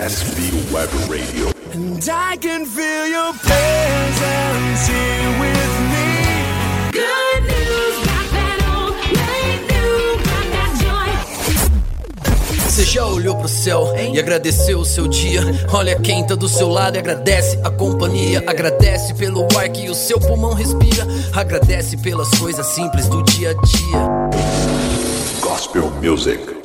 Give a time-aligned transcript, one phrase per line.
[0.00, 1.50] SB Web Radio.
[1.74, 6.06] And I can feel your presence here with me.
[6.92, 11.10] Good news, rock metal, make new, that joy.
[12.64, 15.40] Você já olhou pro céu e agradeceu o seu dia?
[15.72, 18.44] Olha quem tá do seu lado e agradece a companhia.
[18.46, 21.08] Agradece pelo ar que o seu pulmão respira.
[21.34, 23.98] Agradece pelas coisas simples do dia a dia.
[25.40, 26.57] Gospel Music.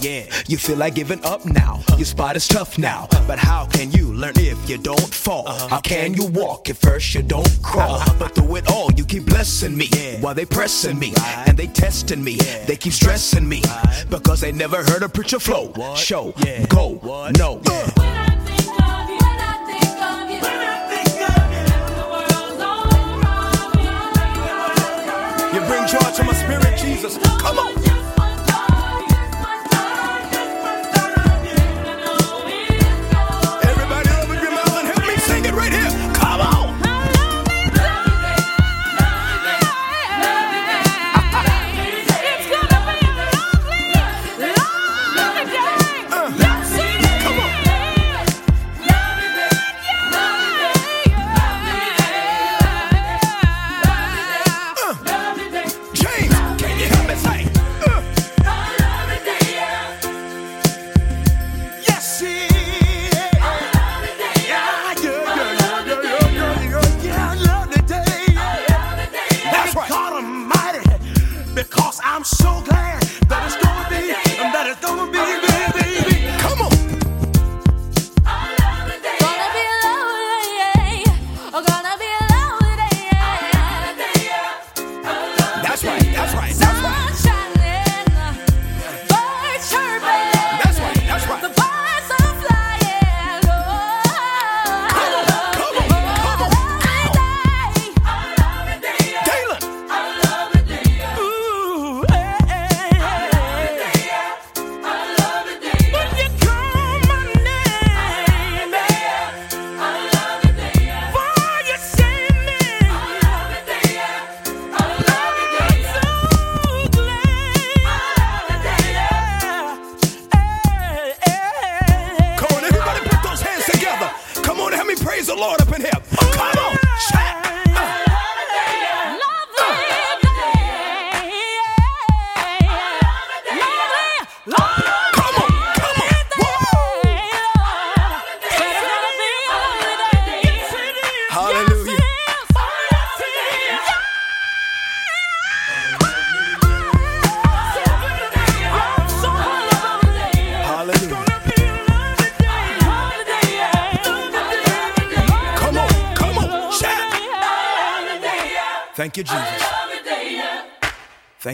[0.00, 1.82] Yeah, you feel like giving up now.
[1.96, 5.48] Your spot is tough now, but how can you learn if you don't fall?
[5.48, 5.68] Uh-huh.
[5.68, 7.96] How can you walk if first you don't crawl?
[7.96, 8.14] Uh-huh.
[8.18, 9.88] But through it all, you keep blessing me
[10.20, 11.12] while they pressing me.
[11.46, 12.36] And they testing me.
[12.66, 13.62] They keep stressing me.
[14.08, 16.32] Because they never heard a preacher flow, show,
[16.68, 17.60] go, no.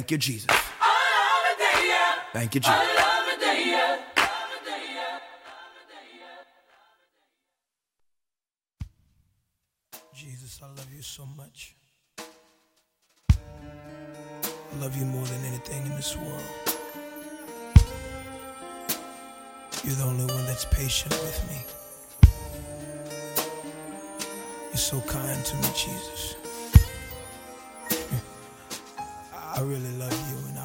[0.04, 0.50] Thank you, Jesus.
[2.34, 2.78] Thank you, Jesus.
[10.14, 11.74] Jesus, I love you so much.
[13.38, 16.42] I love you more than anything in this world.
[19.84, 21.64] You're the only one that's patient with me.
[24.66, 26.36] You're so kind to me, Jesus.
[29.56, 30.63] I really love you and I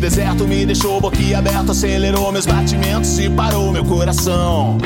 [0.00, 4.78] deserto me deixou boquiaberto, acelerou meus batimentos e parou meu coração.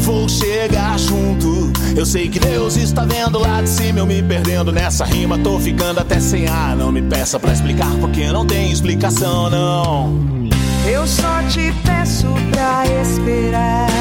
[0.00, 4.70] Vou chegar junto, eu sei que Deus está vendo lá de cima, eu me perdendo
[4.70, 6.76] nessa rima, tô ficando até sem ar.
[6.76, 10.48] Não me peça pra explicar, porque não tem explicação, não.
[10.86, 13.99] Eu só te peço pra esperar.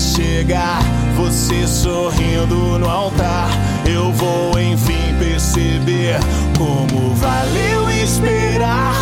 [0.00, 0.82] chegar,
[1.16, 3.48] você sorrindo no altar,
[3.84, 6.18] eu vou enfim perceber
[6.56, 9.01] como valeu esperar.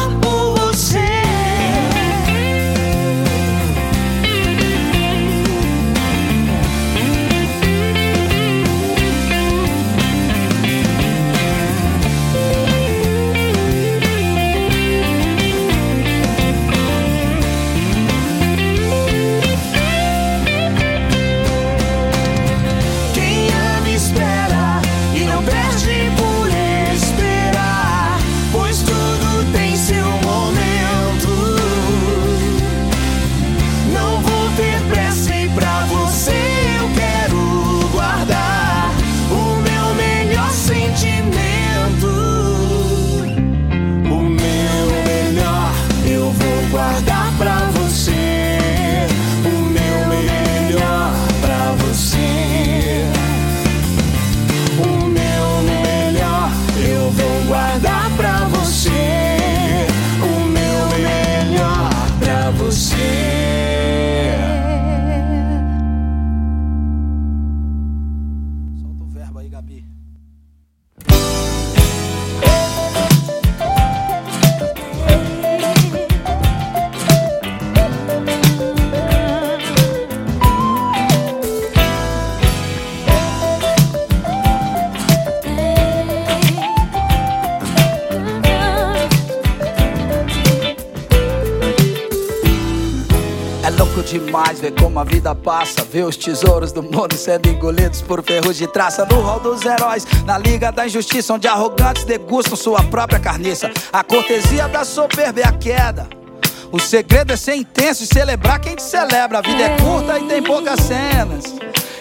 [94.31, 95.83] demais ver como a vida passa.
[95.83, 99.05] Ver os tesouros do mundo sendo engolidos por ferros de traça.
[99.05, 103.71] No rol dos heróis, na liga da injustiça, onde arrogantes degustam sua própria carniça.
[103.93, 106.09] A cortesia da soberba é a queda.
[106.71, 109.39] O segredo é ser intenso e celebrar quem te celebra.
[109.39, 111.57] A vida é curta e tem poucas cenas.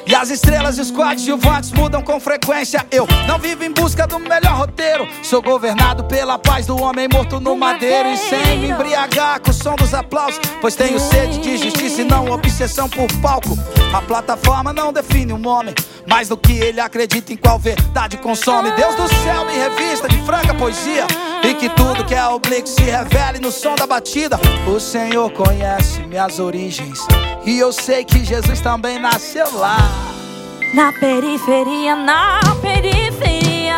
[0.09, 2.83] E as estrelas e os coadjuvantes mudam com frequência.
[2.89, 5.07] Eu não vivo em busca do melhor roteiro.
[5.21, 8.09] Sou governado pela paz do homem morto no madeiro.
[8.09, 10.39] E sem me embriagar com o som dos aplausos.
[10.59, 13.55] Pois tenho sede de justiça e não obsessão por palco.
[13.93, 15.75] A plataforma não define um homem.
[16.07, 18.71] Mais do que ele acredita em qual verdade consome.
[18.71, 21.05] Deus do céu me revista de franca poesia.
[21.43, 24.39] E que tudo que é oblique se revele no som da batida.
[24.65, 26.97] O Senhor conhece minhas origens.
[27.45, 29.98] E eu sei que Jesus também nasceu lá.
[30.73, 33.75] Na periferia, na periferia.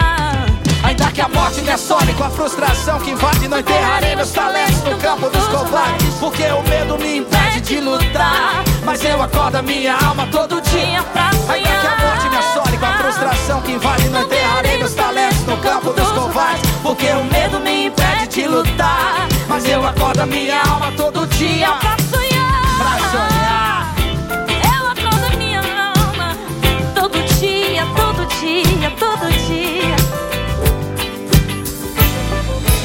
[0.84, 4.84] Ainda que a morte me assole com a frustração que invade, não enterrarei meus talentos
[4.84, 6.14] no campo dos covardes.
[6.20, 8.64] Porque o medo me impede de lutar.
[8.84, 11.04] Mas eu acordo a minha alma todo dia.
[11.50, 15.46] Ainda que a morte me assole com a frustração que invade, não enterrarei meus talentos
[15.46, 16.70] no campo dos covardes.
[16.84, 19.28] Porque o medo me impede de lutar.
[19.48, 21.72] Mas eu acordo a minha alma todo dia.
[21.72, 22.01] Pra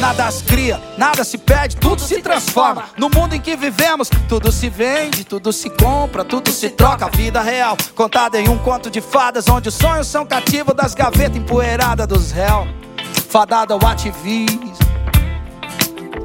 [0.07, 2.85] Nada se cria, nada se perde, tudo se transforma.
[2.97, 7.07] No mundo em que vivemos, tudo se vende, tudo se compra, tudo se troca.
[7.07, 10.95] A vida real, contada em um conto de fadas, onde os sonhos são cativos das
[10.95, 12.69] gavetas empoeiradas dos réus.
[13.29, 14.73] Fadada ao ativismo.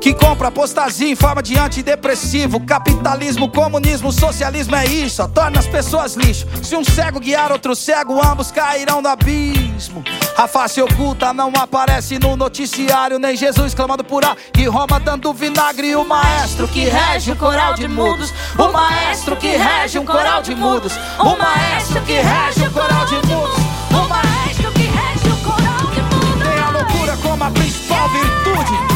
[0.01, 2.59] Que compra apostasia em forma de antidepressivo.
[2.61, 5.27] Capitalismo, comunismo, socialismo é isso.
[5.29, 6.47] Torna as pessoas lixo.
[6.63, 10.03] Se um cego guiar outro cego, ambos cairão no abismo.
[10.35, 13.19] A face oculta não aparece no noticiário.
[13.19, 14.35] Nem Jesus clamando por ar.
[14.57, 15.95] E Roma dando vinagre.
[15.95, 18.33] O maestro que rege o coral de mudos.
[18.57, 20.93] O maestro que rege um coral de mudos.
[21.19, 23.57] O maestro que rege o coral de mudos.
[23.91, 26.43] O maestro que rege o coral de mundo.
[26.43, 28.90] Tem a loucura como a principal virtude.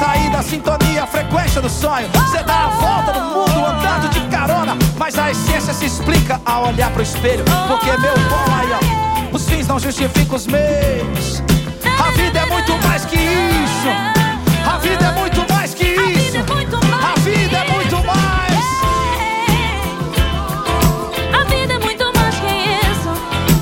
[0.00, 2.08] Sair da sintonia, frequência do sonho.
[2.14, 4.74] Você dá a volta no mundo andando de carona.
[4.96, 7.44] Mas a essência se explica ao olhar pro espelho.
[7.68, 9.36] Porque meu bom aí, ó.
[9.36, 11.42] Os fins não justificam os meios.
[11.84, 13.88] A vida é muito mais que isso.
[14.66, 16.38] A vida é muito mais que isso.
[16.38, 18.54] A vida é muito mais.
[21.38, 23.10] A vida é muito mais que isso.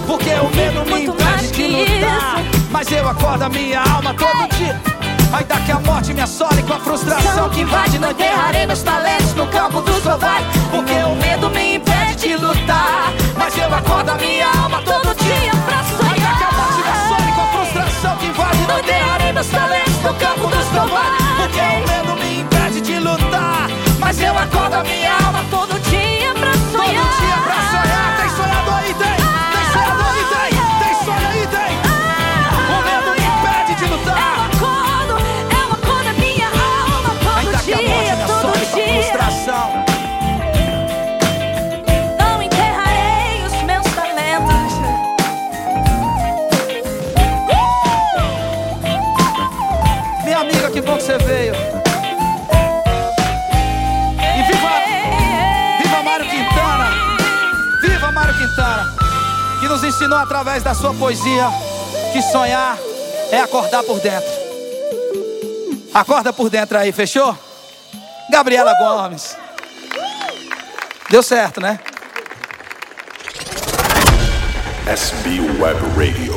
[0.07, 2.45] Porque o medo me impede de lutar.
[2.71, 4.98] Mas eu acordo a minha alma todo dia.
[5.33, 9.35] Ainda que a morte me assole com a frustração que invade, não enterrarei meus talentos
[9.35, 10.49] no campo dos covardes.
[10.71, 13.13] Porque o medo me impede de lutar.
[13.37, 16.15] Mas eu acordo a minha alma todo dia pra sonhar.
[16.15, 20.03] Ainda que a morte me assole com a frustração que invade, não enterrarei meus talentos
[20.03, 21.27] no campo dos covardes.
[21.37, 23.69] Porque o medo me impede de lutar.
[23.99, 25.18] Mas eu acordo a minha alma
[59.89, 61.47] ensinou através da sua poesia
[62.13, 62.77] que sonhar
[63.33, 64.31] é acordar por dentro.
[65.93, 67.37] Acorda por dentro aí, fechou?
[68.31, 69.37] Gabriela Gomes.
[71.11, 71.81] Deu certo, né?
[74.87, 76.35] SB Web Radio.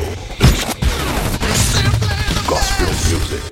[2.46, 3.51] Gospel Music.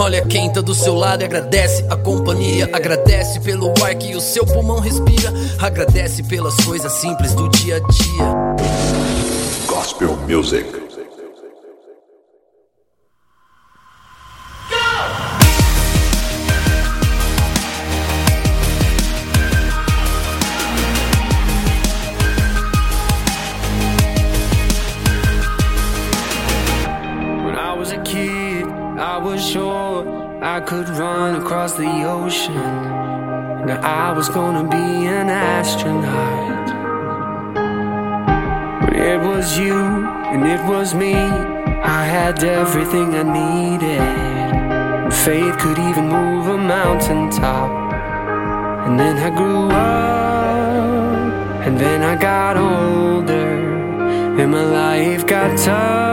[0.00, 2.70] Olha quem tá do seu lado e agradece a companhia.
[2.72, 5.30] Agradece pelo ar que o seu pulmão respira.
[5.58, 8.24] Agradece pelas coisas simples do dia a dia.
[9.66, 10.79] Gospel Music.
[42.80, 44.00] everything I needed.
[45.12, 47.70] Faith could even move a mountaintop.
[48.86, 53.50] And then I grew up, and then I got older,
[54.40, 56.09] and my life got tough.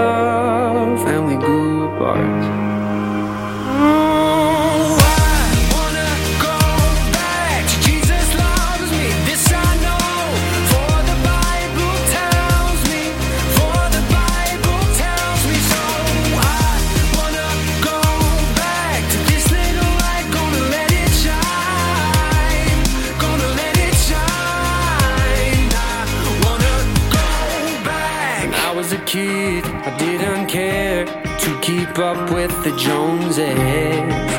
[32.88, 33.59] Joneses.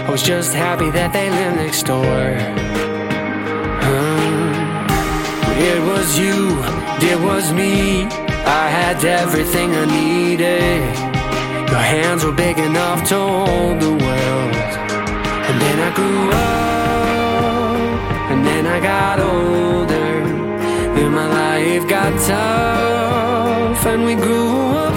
[0.06, 2.24] I was just happy that they lived next door.
[3.84, 4.18] Huh.
[5.70, 6.38] It was you,
[7.10, 8.04] it was me.
[8.62, 10.80] I had everything I needed.
[11.72, 14.54] Your hands were big enough to hold the world.
[15.48, 20.12] And then I grew up, and then I got older.
[20.94, 24.87] Then my life got tough, and we grew up.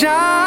[0.00, 0.39] shine.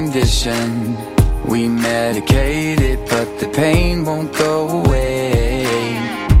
[0.00, 0.96] condition.
[1.44, 5.66] We medicate it, but the pain won't go away.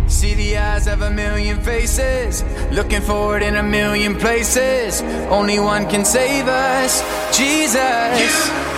[0.06, 2.42] See the eyes of a million faces
[2.72, 5.02] Looking for it in a million places.
[5.38, 6.92] Only one can save us,
[7.36, 8.12] Jesus.
[8.22, 8.69] You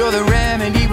[0.00, 0.86] You're the remedy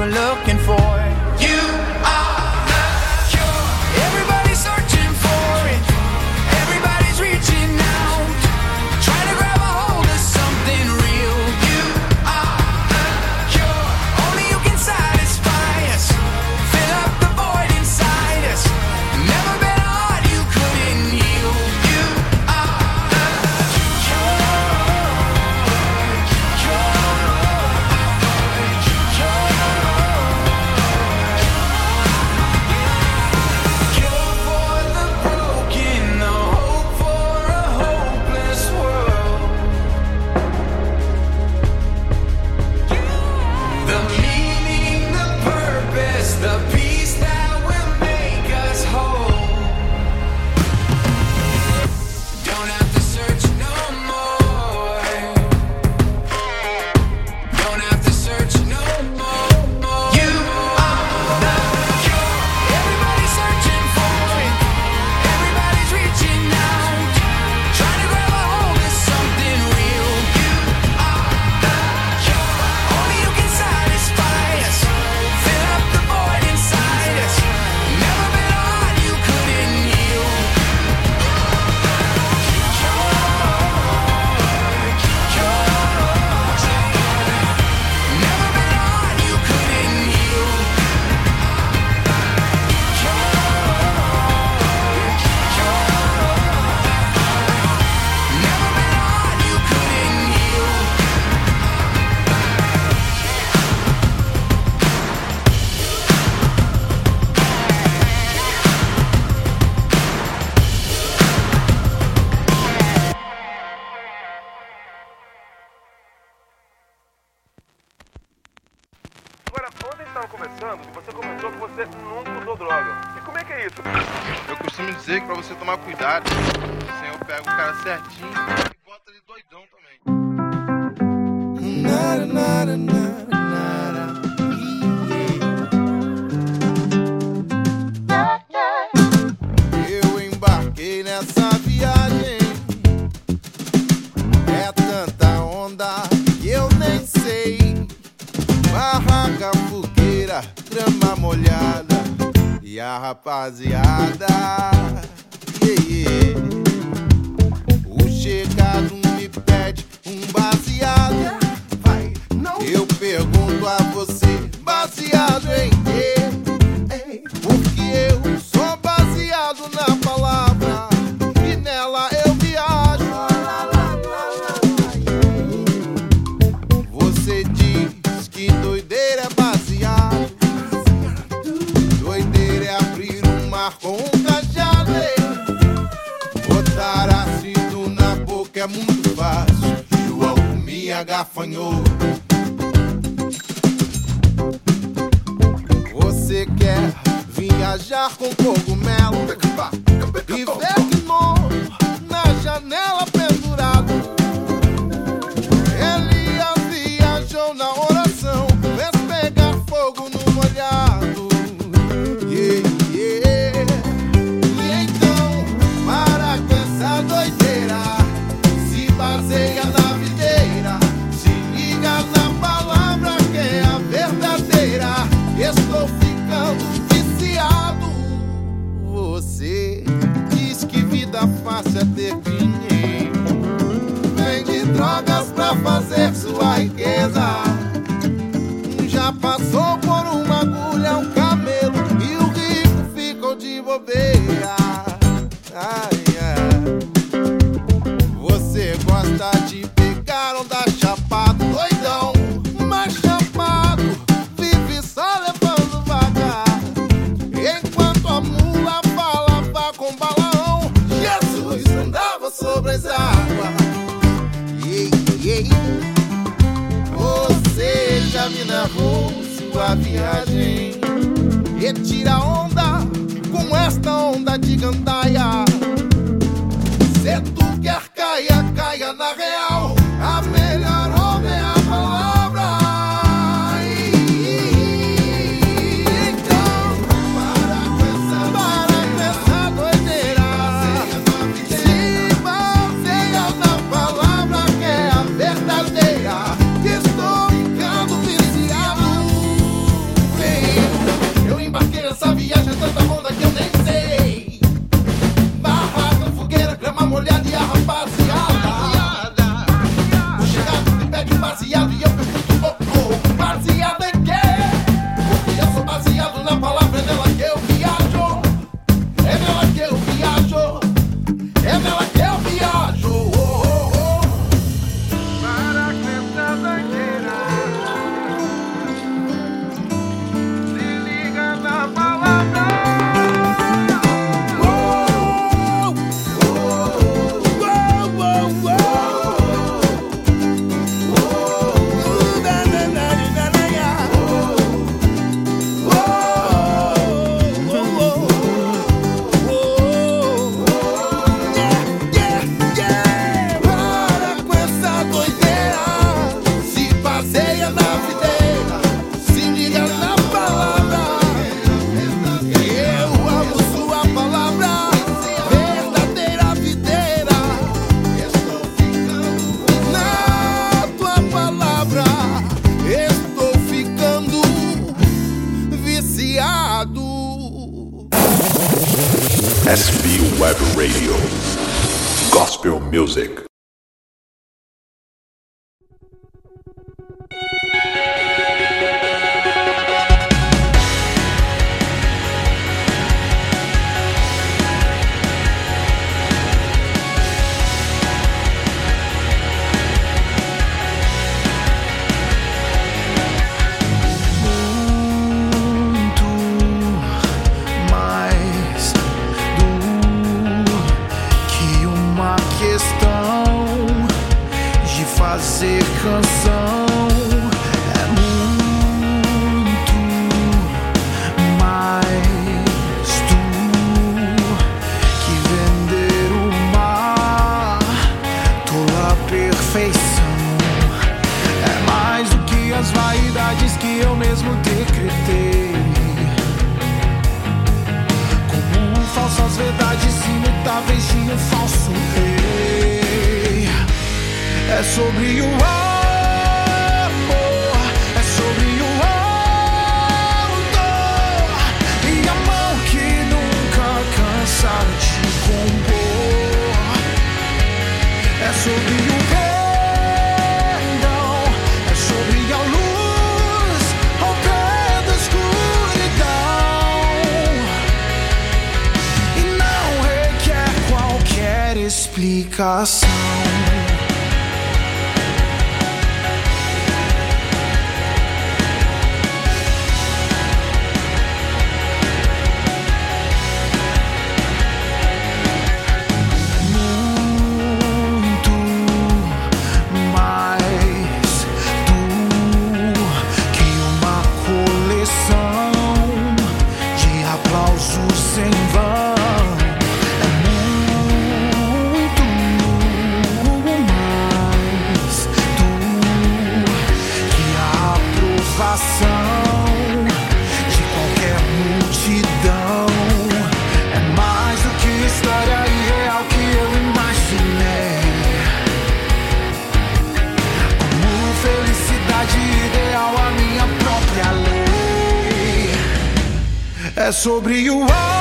[526.88, 527.97] É sobre o amor,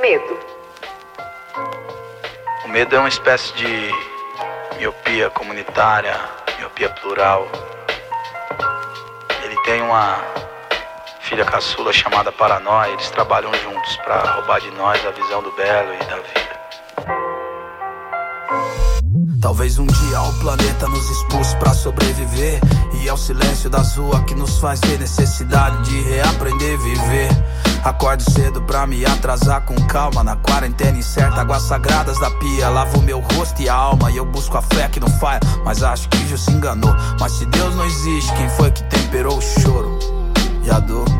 [0.00, 0.38] medo.
[2.64, 3.90] O medo é uma espécie de
[4.76, 6.18] miopia comunitária,
[6.58, 7.46] miopia plural.
[9.44, 10.18] Ele tem uma
[11.20, 12.92] filha caçula chamada Paranoia.
[12.92, 16.54] Eles trabalham juntos pra roubar de nós a visão do belo e da vida.
[19.40, 22.60] Talvez um dia o planeta nos expulse pra sobreviver.
[23.00, 27.28] E é o silêncio das ruas que nos faz ver necessidade de reaprender a viver.
[27.84, 30.24] Acordo cedo pra me atrasar com calma.
[30.24, 32.70] Na quarentena incerta, águas sagradas da pia.
[32.70, 34.10] Lavo meu rosto e a alma.
[34.10, 35.40] E eu busco a fé que não falha.
[35.64, 36.94] Mas acho que Ju se enganou.
[37.20, 39.98] Mas se Deus não existe, quem foi que temperou o choro
[40.62, 41.13] e a dor?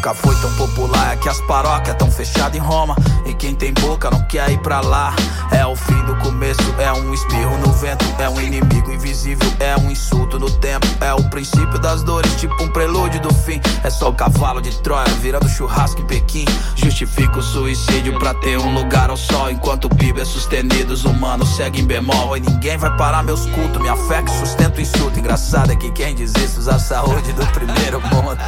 [0.00, 2.96] Nunca foi tão popular, é que as paróquias tão fechadas em Roma.
[3.26, 5.14] E quem tem boca não quer ir pra lá.
[5.52, 8.06] É o fim do começo, é um espirro no vento.
[8.18, 10.86] É um inimigo invisível, é um insulto no tempo.
[11.02, 13.60] É o princípio das dores, tipo um prelúdio do fim.
[13.84, 16.46] É só o cavalo de Troia virando churrasco em Pequim.
[16.76, 19.50] Justifica o suicídio pra ter um lugar ao sol.
[19.50, 22.38] Enquanto o PIB é sustenido, os humanos seguem em bemol.
[22.38, 25.18] E ninguém vai parar meus cultos, minha fé que sustenta o insulto.
[25.18, 28.38] Engraçado é que quem diz isso usa a saúde do primeiro mundo.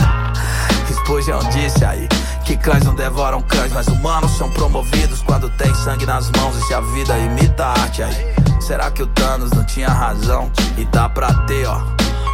[1.13, 2.09] Spurgeon disse aí
[2.43, 6.57] que cães não devoram cães, mas humanos são promovidos quando tem sangue nas mãos.
[6.57, 10.51] E se a vida imita a arte aí, será que o Thanos não tinha razão?
[10.79, 11.83] E dá pra ter, ó.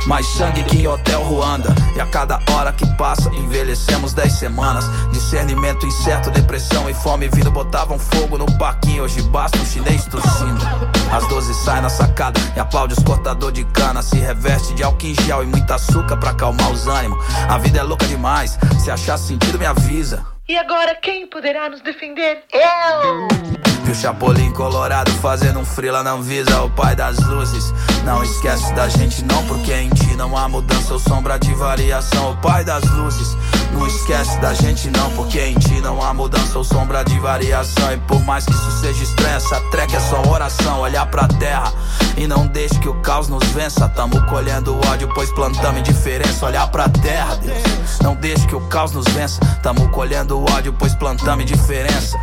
[0.06, 1.74] Mais sangue que em Hotel Ruanda.
[1.96, 4.84] E a cada hora que passa, envelhecemos 10 semanas.
[5.12, 9.02] Discernimento incerto, depressão e fome vindo botavam fogo no parquinho.
[9.02, 10.64] Hoje basta um chinês tossindo.
[11.10, 14.02] Às 12 sai na sacada e aplaude os cortador de cana.
[14.02, 17.18] Se reveste de álcool em gel e muita açúcar pra acalmar os ânimos.
[17.48, 20.24] A vida é louca demais, se achar sentido me avisa.
[20.48, 22.44] E agora quem poderá nos defender?
[22.52, 23.57] Eu!
[23.88, 27.72] E o Chapolin Colorado fazendo um frila não visa o pai das luzes.
[28.04, 32.32] Não esquece da gente não, porque em ti não há mudança ou sombra de variação.
[32.32, 33.34] O pai das luzes.
[33.72, 37.90] Não esquece da gente não, porque em ti não há mudança ou sombra de variação.
[37.90, 40.80] E por mais que isso seja estranho, essa track é só oração.
[40.80, 41.72] Olhar pra terra
[42.18, 43.88] e não deixe que o caos nos vença.
[43.88, 46.44] Tamo colhendo ódio, pois plantamos indiferença.
[46.44, 47.98] Olhar pra terra, Deus.
[48.02, 49.40] Não deixe que o caos nos vença.
[49.62, 52.18] Tamo colhendo ódio, pois plantamos indiferença.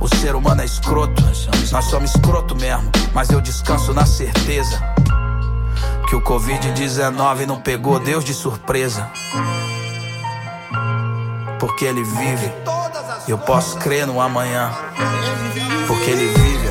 [0.00, 1.22] O ser humano é escroto,
[1.70, 4.80] nós somos escroto mesmo, mas eu descanso na certeza
[6.08, 9.10] que o Covid-19 não pegou Deus de surpresa.
[11.58, 12.50] Porque ele vive,
[13.28, 14.70] eu posso crer no amanhã.
[15.86, 16.68] Porque ele vive,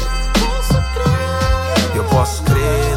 [1.96, 2.89] eu posso crer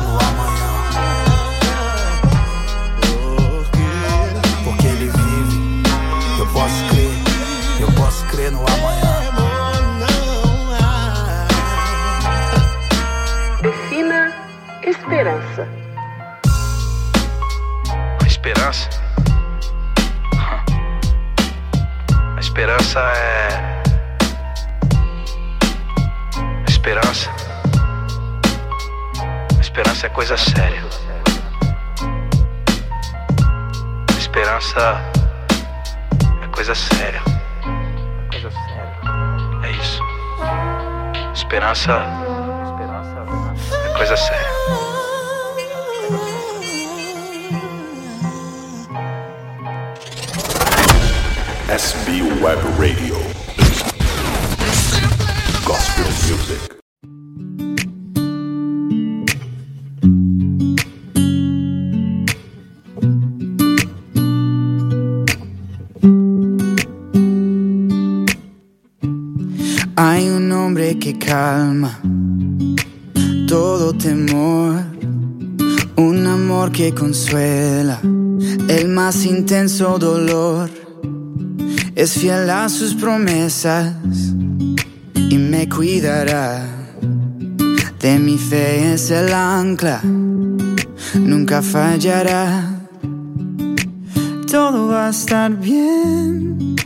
[15.22, 15.68] esperança.
[18.20, 18.88] A esperança?
[22.36, 23.82] A esperança é.
[26.66, 27.30] A esperança.
[29.56, 30.82] A esperança é coisa séria.
[34.08, 35.00] A esperança
[36.42, 37.22] é coisa séria.
[38.32, 38.98] Coisa séria.
[39.62, 40.02] É isso.
[41.32, 41.92] Esperança
[43.84, 44.61] é coisa séria.
[51.72, 53.16] SB Web Radio.
[55.64, 56.76] Gospel Music.
[69.96, 71.98] Hay un nombre que calma
[73.48, 74.84] todo temor,
[75.96, 77.98] un amor que consuela
[78.68, 80.81] el más intenso dolor.
[81.94, 83.94] Es fiel a sus promesas
[85.14, 86.64] y me cuidará.
[88.00, 90.00] De mi fe es el ancla,
[91.14, 92.68] nunca fallará.
[94.50, 96.76] Todo va a estar bien.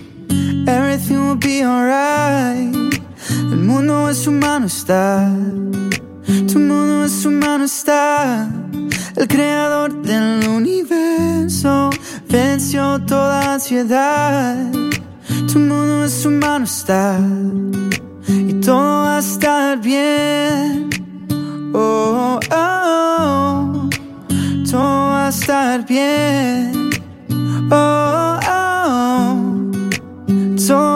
[0.66, 2.74] Everything will be alright.
[3.30, 5.32] El mundo en su mano está.
[6.26, 8.50] Tu mundo en su mano está.
[9.14, 11.90] El creador del universo
[12.28, 14.56] venció toda ansiedad.
[15.52, 17.18] Tu mundo en su mano está.
[18.28, 20.90] Y todo va a estar bien.
[21.72, 23.90] Oh, oh, oh.
[24.70, 26.90] Todo va a estar bien.
[27.70, 29.36] Oh, oh, oh.
[30.66, 30.95] Todo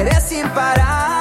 [0.00, 1.19] eres sin parar.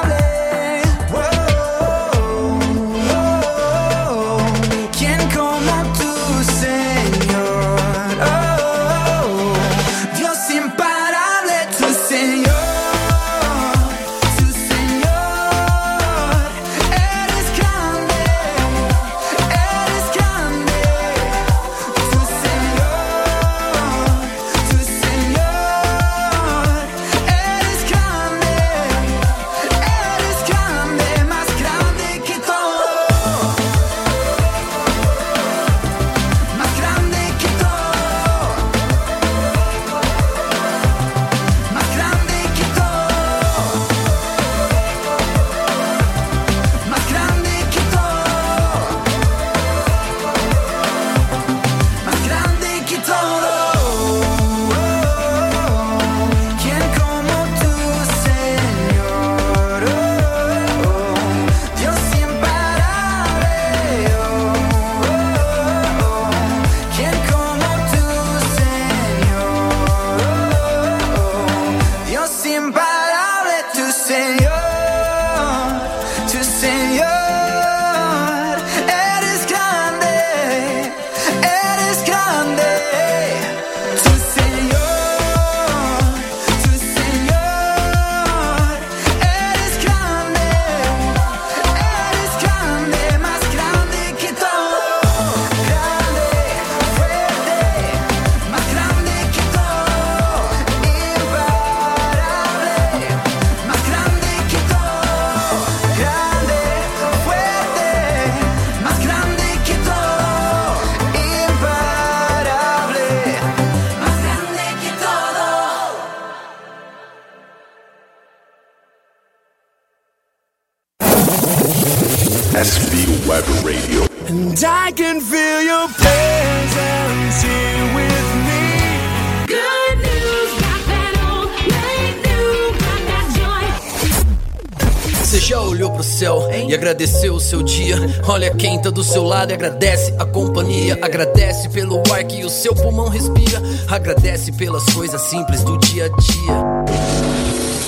[138.29, 140.99] Olha quem tá do seu lado e agradece a companhia.
[141.01, 143.59] Agradece pelo ar que o seu pulmão respira.
[143.89, 146.53] Agradece pelas coisas simples do dia a dia.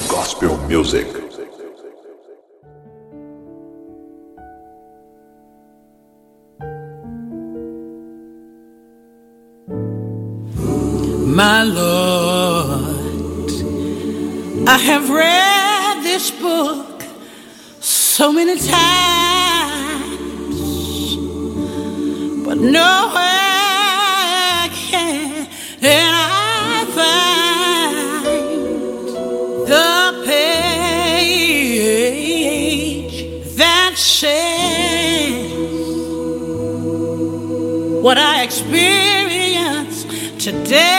[0.07, 1.05] Gospel Music.
[11.27, 13.51] My Lord,
[14.67, 17.03] I have read this book
[17.79, 19.20] so many times.
[22.61, 23.41] nowhere
[24.89, 25.47] can
[25.83, 28.25] I find
[29.67, 31.41] the page
[33.57, 35.51] that says
[38.03, 40.05] what I experience
[40.43, 40.90] today.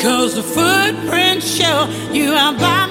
[0.00, 2.89] Because the footprints show you are by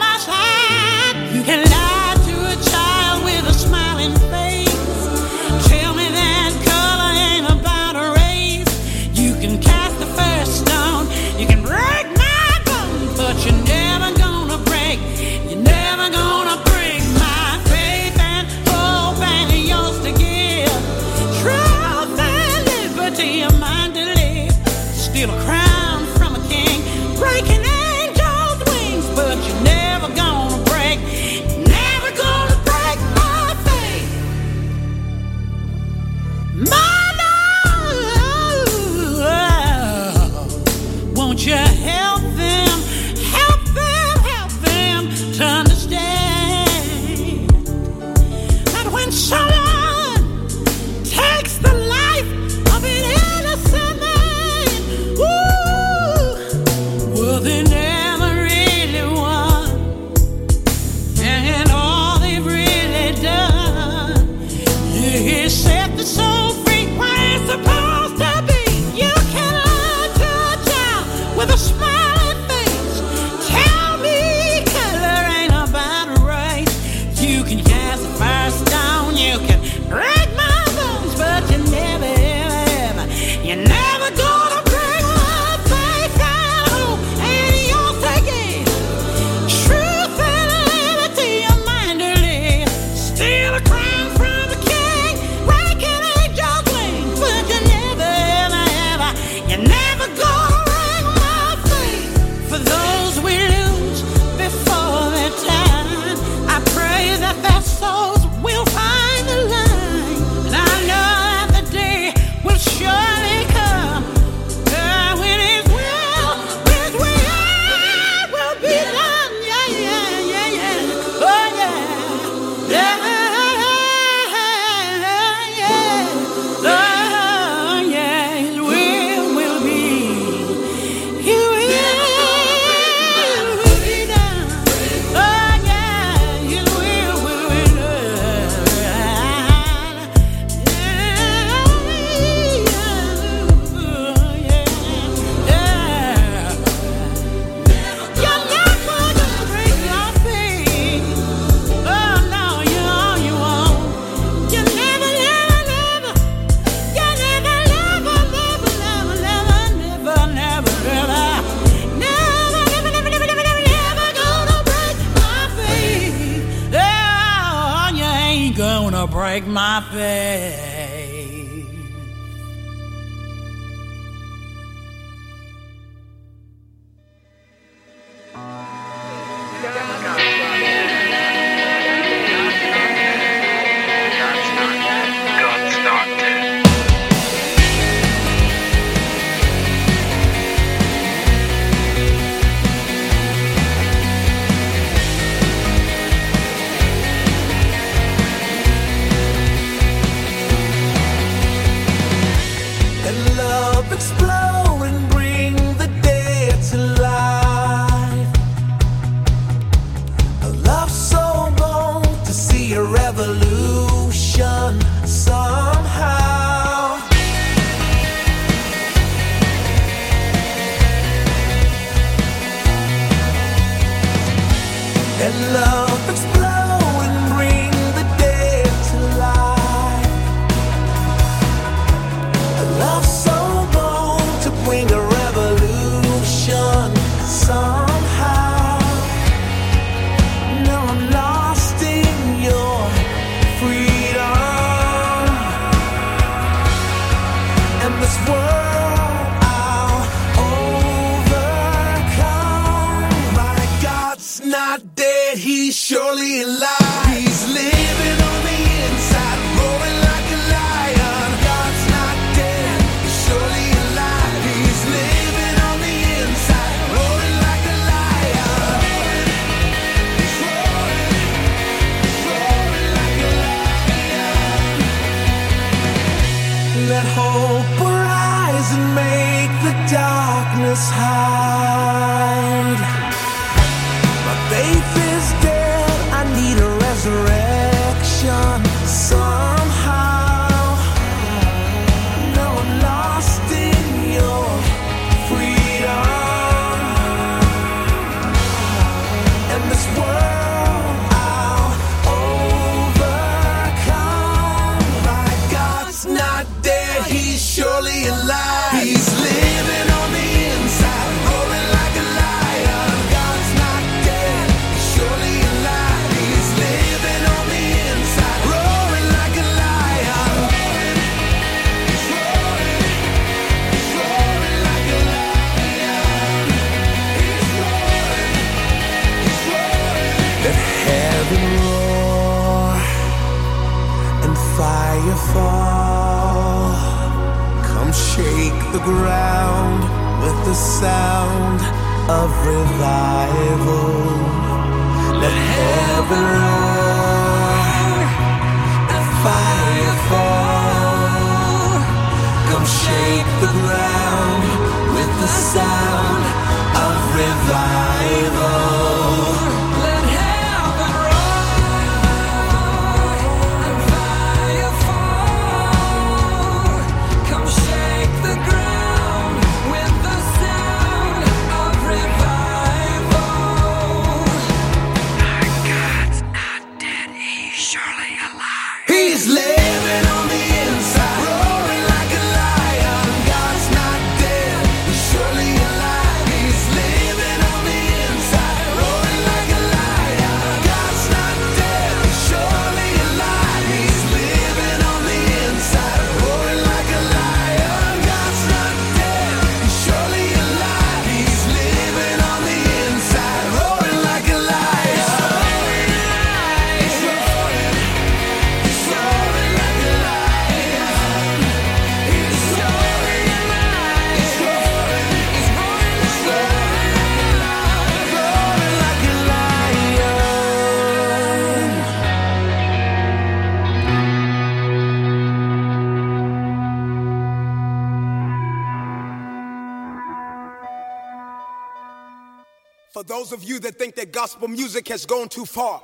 [434.11, 435.81] gospel music has gone too far.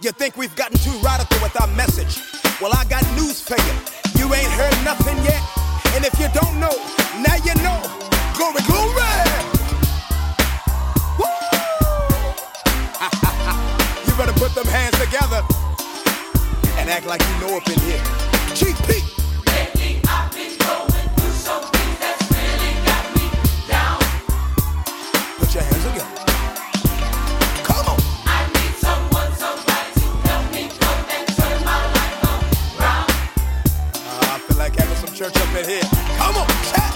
[0.00, 2.22] You think we've gotten too radical with our message?
[2.60, 3.74] Well, I got news for you.
[4.18, 5.42] You ain't heard nothing yet.
[5.94, 6.74] And if you don't know,
[7.22, 7.80] now you know.
[8.34, 9.14] Glory, glory!
[11.18, 11.26] Woo!
[14.06, 15.42] you better put them hands together
[16.78, 18.02] and act like you know up in here.
[18.54, 19.02] GP!
[19.46, 21.03] Lately I've been going
[35.14, 35.82] church up in here.
[36.18, 36.93] Come on, check.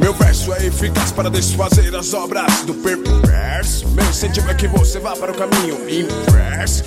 [0.00, 3.86] Meu verso é eficaz para desfazer as obras do perverso.
[3.88, 6.84] Meu incentivo é que você vá para o caminho inverso.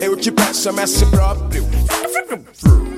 [0.00, 1.66] Eu te peço, a si próprio.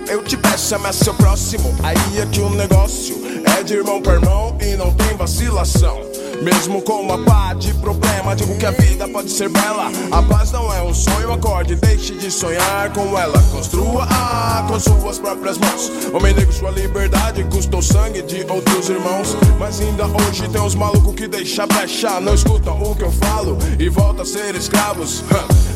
[0.06, 1.74] Eu te peço, ame a seu próximo.
[1.82, 3.16] Aí é que o negócio
[3.58, 6.02] é de irmão para irmão e não tem vacilação.
[6.42, 9.90] Mesmo com uma pá de problema, digo que a vida pode ser bela.
[10.10, 13.42] A paz não é um sonho, acorde, deixe de sonhar com ela.
[13.52, 15.90] Construa-a com suas próprias mãos.
[16.12, 19.36] Homem negro, sua liberdade custou sangue de outros irmãos.
[19.58, 23.56] Mas ainda hoje tem uns malucos que deixa brecha, não escutam o que eu falo
[23.78, 25.22] e voltam a ser escravos.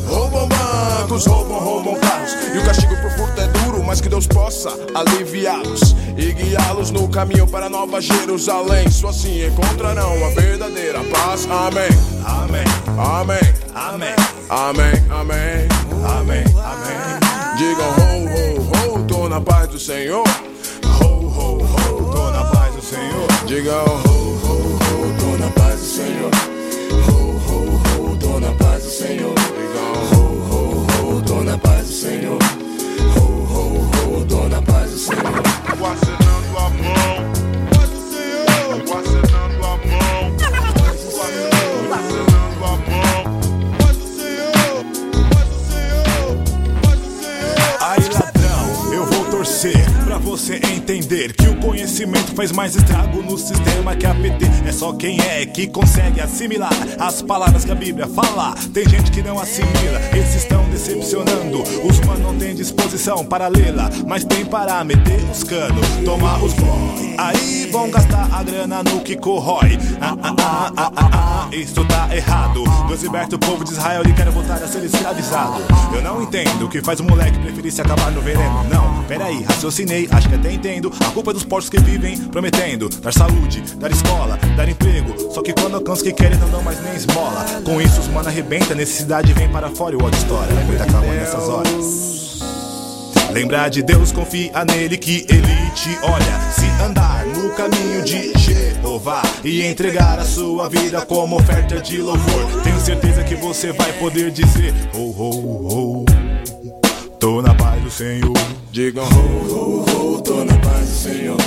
[0.07, 2.31] Roubam bancos, roubam, roubam carros.
[2.53, 7.07] E o castigo por furto é duro, mas que Deus possa aliviá-los e guiá-los no
[7.07, 8.89] caminho para Nova Jerusalém.
[8.89, 11.47] Só assim encontrarão a verdadeira paz.
[11.49, 11.89] Amém.
[12.25, 12.63] Amém.
[12.97, 13.37] Amém.
[13.75, 14.15] Amém.
[14.49, 14.93] Amém.
[15.09, 15.67] Amém.
[16.03, 16.43] Amém.
[16.57, 16.99] Amém.
[17.57, 20.23] Digam ho, ho, ho, tô na paz do Senhor.
[20.85, 23.27] Ho, ho, ho, tô na paz do Senhor.
[23.45, 26.31] Digam ho, ho, ho, tô na paz do Senhor.
[27.07, 29.35] Ho, ho, ho, tô na paz do Senhor.
[29.35, 32.39] Digam ho, ho, ho, tô na paz do Senhor.
[33.15, 35.59] Ho, ho, ho, tô na paz do Senhor.
[35.91, 37.18] acenando a mão,
[50.29, 54.45] você entender que o conhecimento faz mais estrago no sistema que a PT.
[54.67, 58.53] É só quem é que consegue assimilar as palavras que a Bíblia fala.
[58.71, 61.63] Tem gente que não assimila, esses estão decepcionando.
[61.83, 66.53] Os manos não têm disposição para lê-la, mas tem para meter os canos, tomar os
[66.53, 67.15] boy.
[67.17, 69.79] Aí vão gastar a grana no que corrói.
[69.99, 72.63] Ah, ah, ah, ah, ah, ah, isso tá errado.
[72.87, 75.61] Deus liberta o povo de Israel e quer voltar a ser escravizado.
[75.93, 78.63] Eu não entendo o que faz o moleque preferir se acabar no veneno.
[78.69, 80.91] Não, peraí, raciocinei, acho que até entendo.
[80.99, 85.33] A culpa é dos porcos que vivem prometendo dar saúde, dar escola, dar emprego.
[85.33, 87.45] Só que quando alcançam o que querem, não dão mais nem esmola.
[87.63, 90.53] Com isso, os mano arrebenta, necessidade vem para fora e o ódio estoura.
[90.65, 92.39] Muita calma nessas horas.
[93.31, 96.39] Lembrar de Deus, confia nele que ele te olha.
[96.51, 102.61] Se andar no caminho de Jeová e entregar a sua vida como oferta de louvor,
[102.63, 106.08] tenho certeza que você vai poder dizer: Oh, oh, oh,
[107.19, 108.33] tô na paz do Senhor.
[108.71, 109.19] Digam ho,
[109.53, 111.37] ho, ho, tô na paz do Senhor.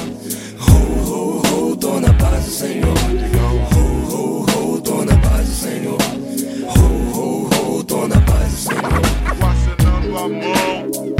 [0.58, 0.74] Ho,
[1.04, 2.94] ho, ho, tô na paz do Senhor.
[3.08, 3.80] Digam ho,
[4.10, 5.98] ho, ho, tô na paz do Senhor.
[6.68, 9.02] Ho, ho, ho, tô na paz do Senhor.
[9.38, 11.11] Vacinando a mão.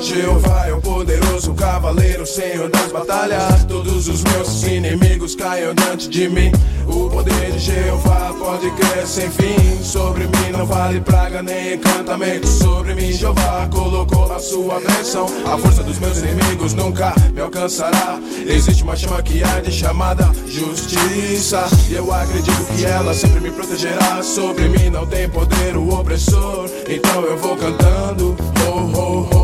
[0.00, 3.64] Jeová é o poderoso cavaleiro, senhor das batalhas.
[3.64, 6.52] Todos os meus inimigos caiam diante de mim.
[6.86, 9.82] O poder de Jeová pode crer sem fim.
[9.82, 12.46] Sobre mim não vale praga nem encantamento.
[12.46, 15.26] Sobre mim, Jeová colocou a sua bênção.
[15.46, 18.20] A força dos meus inimigos nunca me alcançará.
[18.46, 21.66] Existe uma chama que arde chamada justiça.
[21.88, 24.22] E eu acredito que ela sempre me protegerá.
[24.22, 26.68] Sobre mim não tem poder o opressor.
[26.88, 28.36] Então eu vou cantando.
[28.68, 29.35] Oh, oh, oh.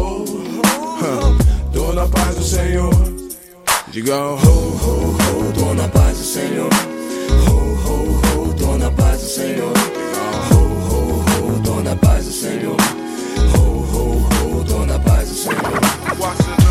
[1.72, 2.92] Tô na paz do Senhor.
[3.88, 5.52] Digam ho, ho, ho.
[5.52, 6.70] Tô na paz do Senhor.
[7.48, 8.54] Ho, ho, ho.
[8.54, 9.72] Tô na paz do Senhor.
[10.50, 11.62] Ho, ho, ho.
[11.62, 12.76] Tô na paz do Senhor.
[13.56, 14.64] Ho, ho, ho.
[14.64, 16.61] Tô na paz do Senhor.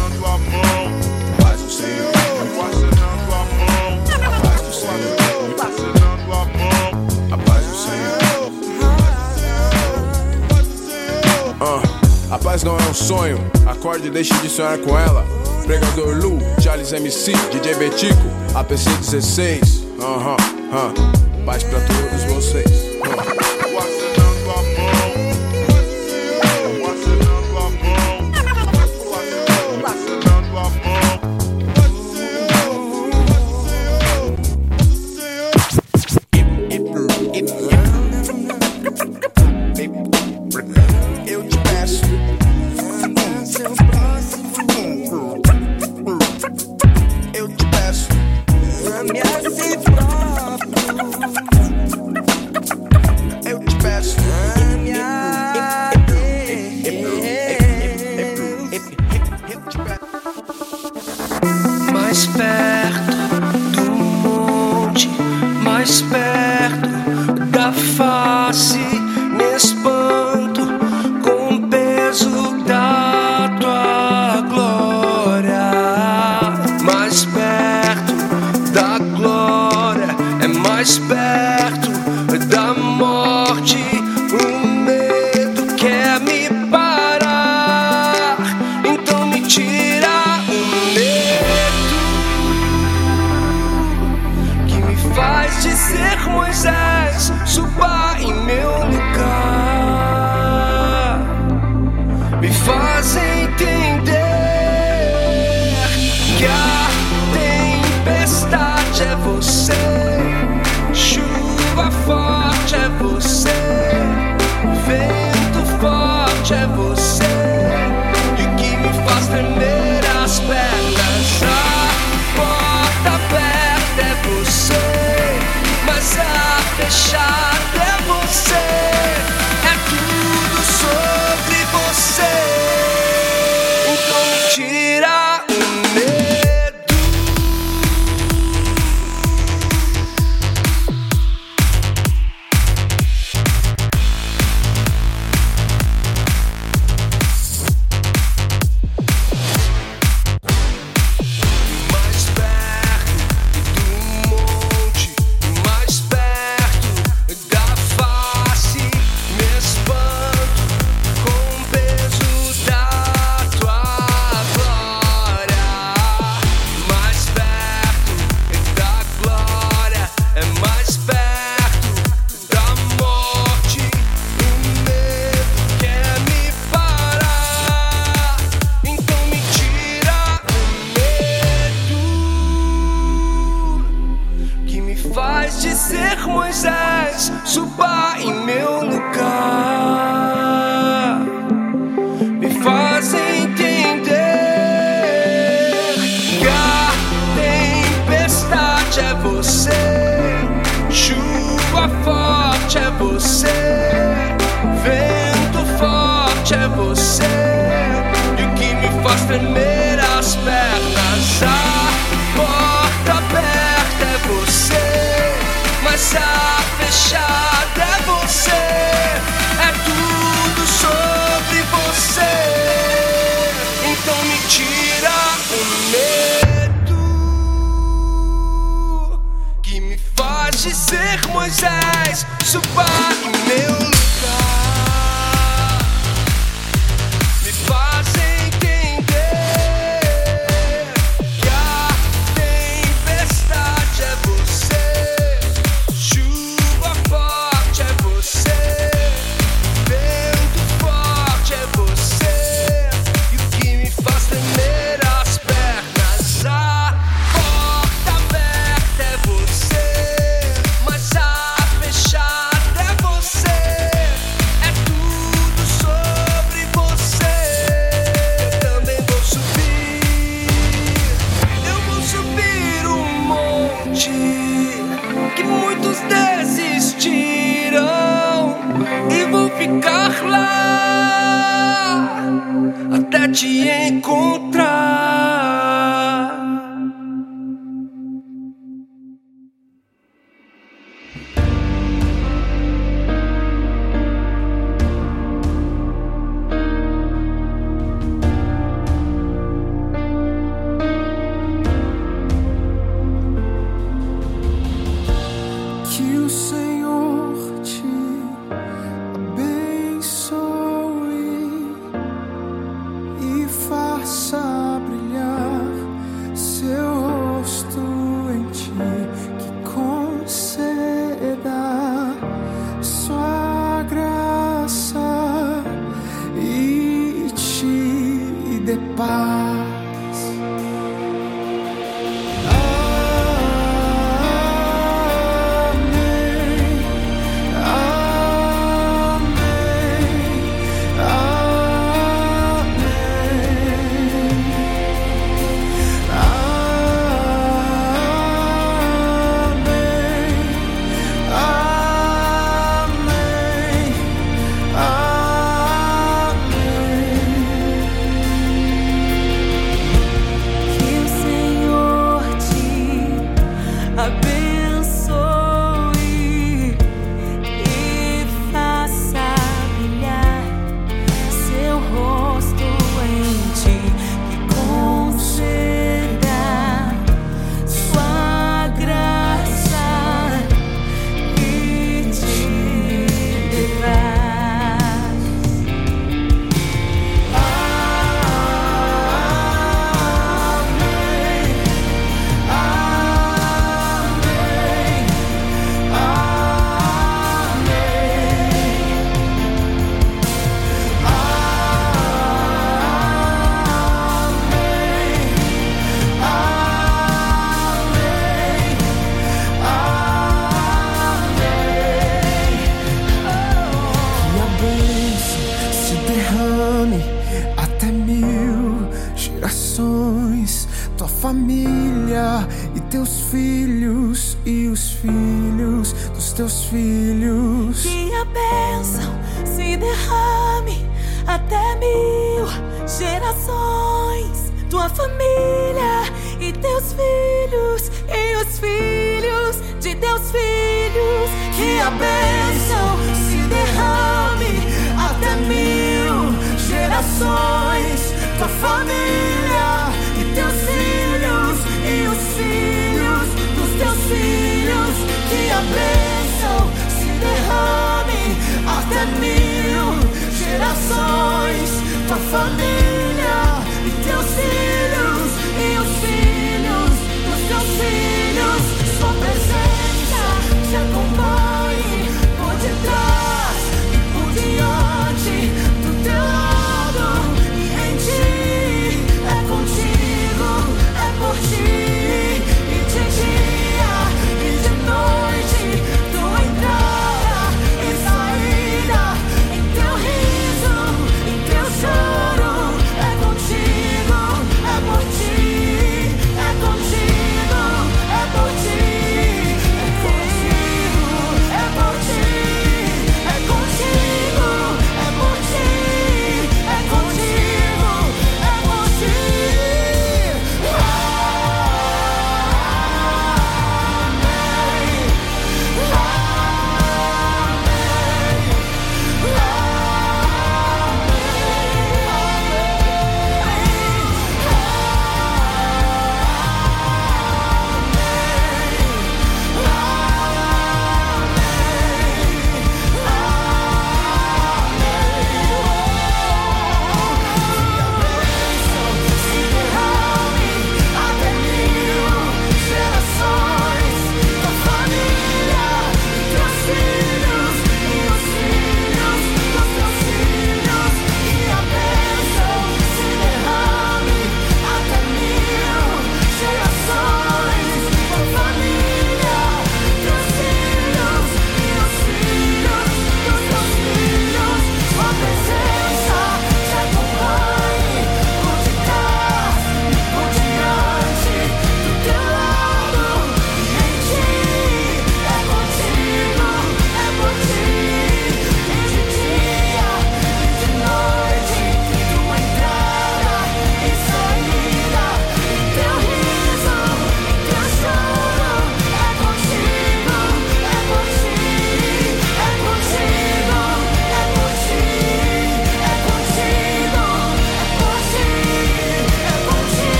[12.31, 13.37] A paz não é um sonho.
[13.65, 15.25] Acorde e deixe de sonhar com ela.
[15.65, 18.21] Pregador Lu, Charles MC, DJ Betico,
[18.55, 19.83] APC 16.
[19.99, 20.37] Aham,
[20.71, 20.93] aham.
[21.45, 22.91] Paz pra todos vocês.
[22.99, 23.60] Vacinando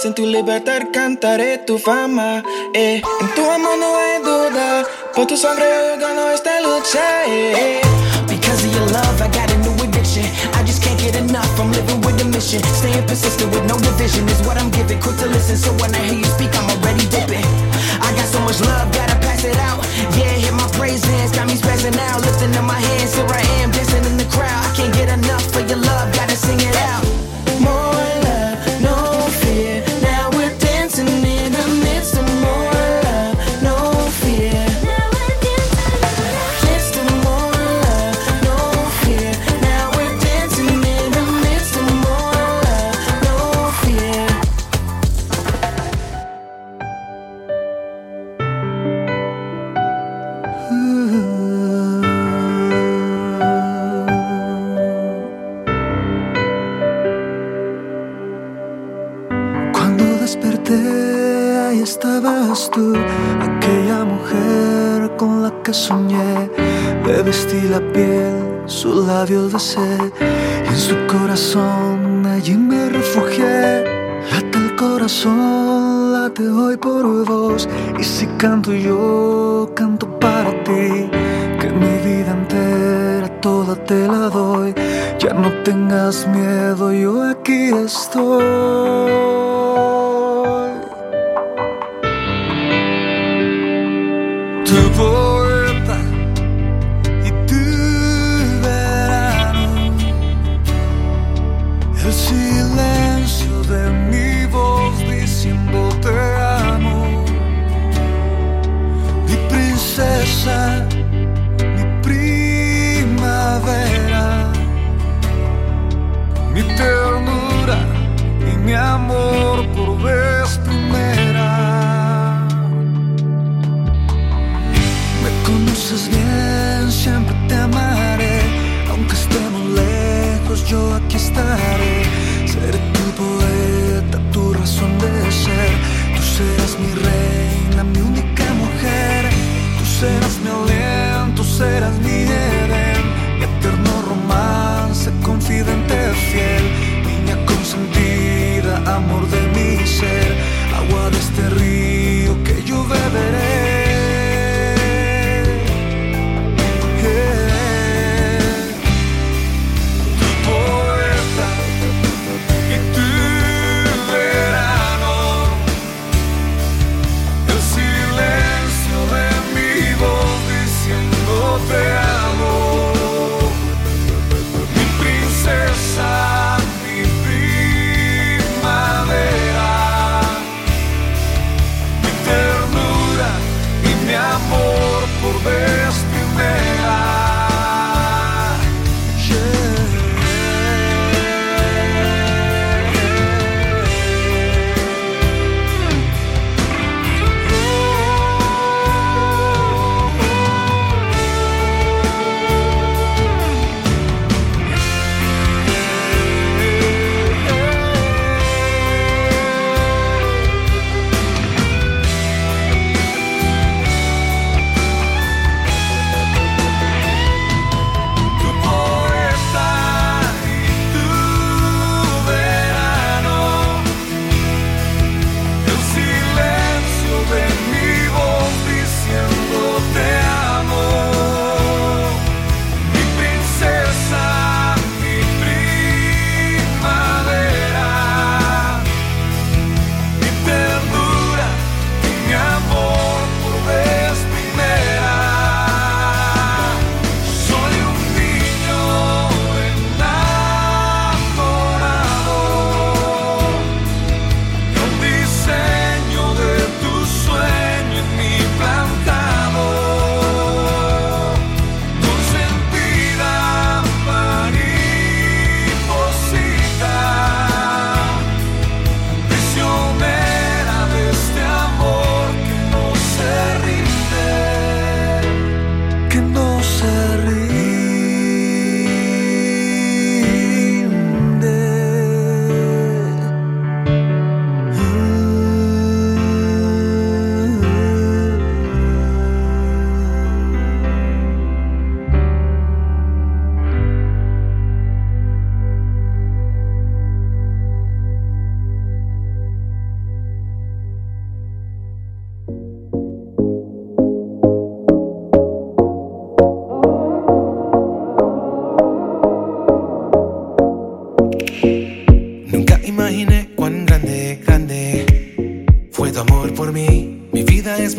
[0.00, 2.42] más, en tu libertad cantaré tu fama.
[2.74, 3.02] Eh.
[3.20, 7.24] En tu amor no hay duda, por tu sangre yo gano esta lucha.
[7.26, 7.80] Eh.
[8.28, 10.24] Because of your love, I got a new addiction.
[10.54, 12.62] I just can't get enough, I'm living with a mission.
[12.74, 15.00] Staying persistent with no division is what I'm giving.
[15.00, 17.46] Quick to listen, so when I hear you speak, I'm already dipping.
[18.00, 19.84] I got so much love, gotta pass it out.
[20.16, 22.20] Yeah, hit my praise hands, got me spazzing out.
[22.22, 24.64] Lifting up my hands, here I am, dancing in the crowd.
[24.64, 26.89] I can't get enough for your love, gotta sing it out.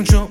[0.01, 0.30] making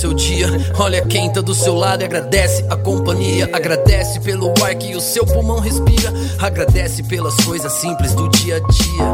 [0.00, 0.48] seu dia.
[0.78, 3.50] Olha quem tá do seu lado e agradece a companhia.
[3.52, 6.10] Agradece pelo ar que o seu pulmão respira.
[6.38, 9.04] Agradece pelas coisas simples do dia a dia.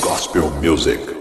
[0.00, 1.13] Gospel Music.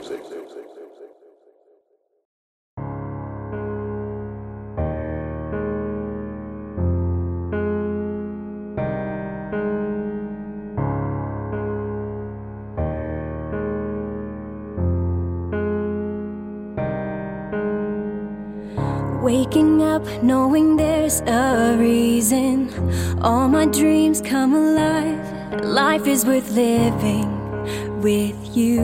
[26.13, 27.27] is worth living
[27.99, 28.81] with you.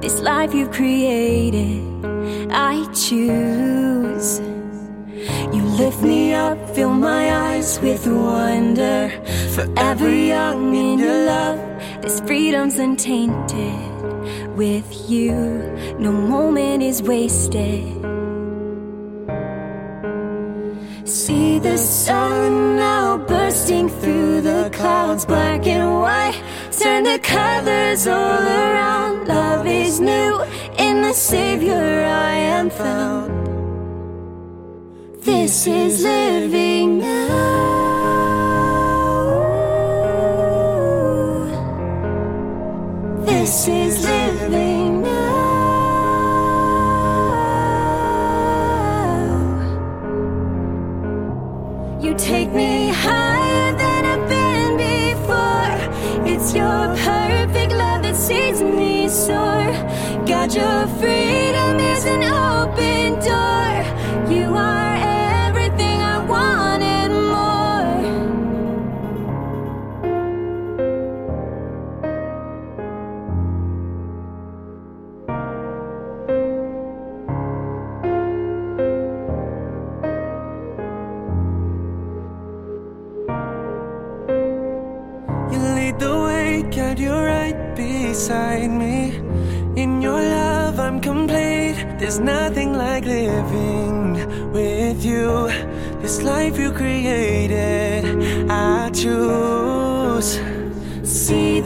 [0.00, 1.84] This life you've created,
[2.50, 4.40] I choose.
[5.54, 9.10] You lift me up, fill my eyes with wonder.
[9.54, 11.60] Forever young in your love,
[12.00, 14.56] this freedom's untainted.
[14.56, 15.34] With you,
[15.98, 18.03] no moment is wasted.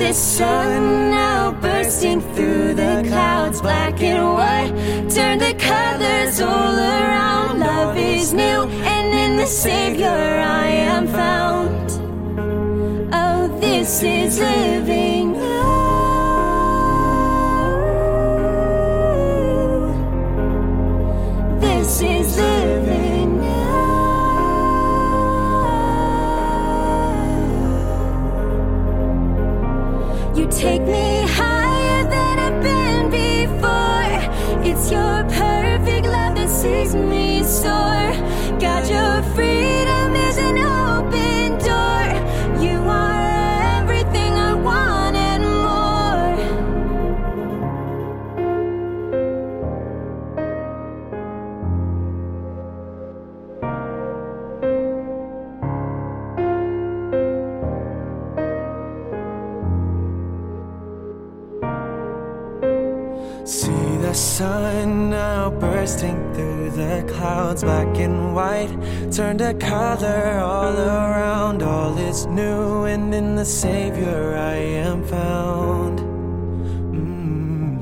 [0.08, 4.72] The sun now bursting through the clouds, black and white.
[5.10, 7.60] Turn the colors all around.
[7.60, 8.62] Love is new,
[8.94, 11.90] and in the Savior I am found.
[13.12, 15.36] Oh, this is living.
[67.62, 68.70] Black and white.
[69.12, 76.00] Turn to color all around, all is new, and in the Savior I am found.
[76.94, 77.80] Mm.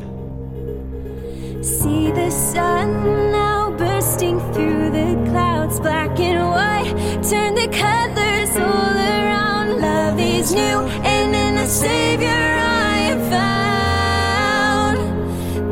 [1.64, 6.94] See the sun now bursting through the clouds, black and white.
[7.22, 9.80] Turn the colors all around.
[9.80, 10.78] Love is new,
[11.14, 14.98] and in the Savior I am found.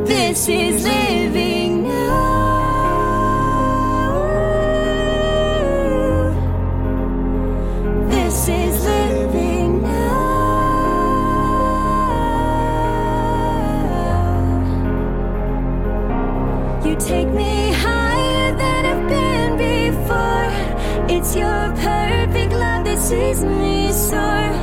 [0.07, 0.85] This is
[23.43, 24.54] me soar.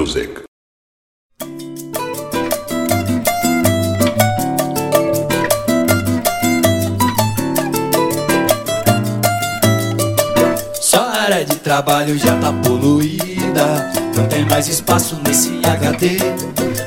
[0.00, 0.30] Music.
[10.80, 13.90] Só a área de trabalho já tá poluída.
[14.16, 16.16] Não tem mais espaço nesse HD.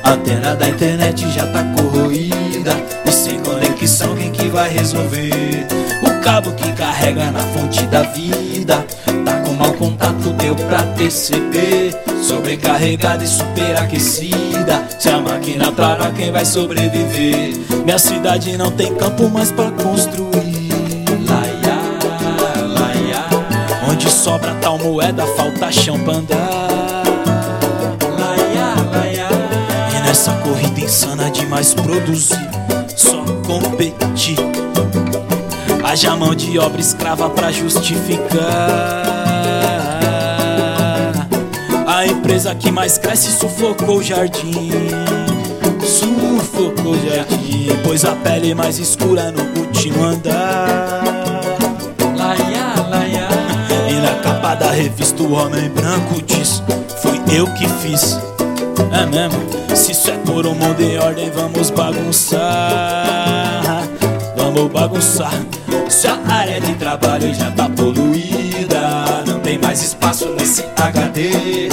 [0.04, 2.74] A antena da internet já tá corroída.
[3.06, 5.68] E sem conexão, quem que vai resolver?
[6.02, 8.84] O cabo que carrega na fonte da vida.
[9.24, 12.03] Tá com mau contato, deu pra perceber.
[12.24, 14.88] Sobrecarregada e superaquecida.
[14.98, 17.54] Se a máquina para quem vai sobreviver?
[17.84, 20.70] Minha cidade não tem campo mais pra construir.
[21.28, 23.26] Laia, laia.
[23.92, 27.04] Onde sobra tal moeda, falta chão pra andar
[28.18, 29.28] Laia, laia.
[29.94, 32.50] E nessa corrida insana de mais produzir
[32.96, 34.38] Só competir.
[35.84, 39.13] Haja mão de obra escrava pra justificar.
[42.24, 44.72] Empresa que mais cresce sufocou o jardim.
[45.86, 47.68] Sufocou o jardim.
[47.84, 51.04] Pôs a pele mais escura no último andar.
[53.90, 56.64] E na capa da revista o homem branco diz:
[57.02, 58.18] Fui eu que fiz.
[58.94, 59.76] É mesmo?
[59.76, 62.40] Se isso é por um mundo em ordem, vamos bagunçar.
[64.38, 65.34] Vamos bagunçar.
[65.90, 71.68] Se a área de trabalho já tá poluída, não tem mais espaço nesse HD.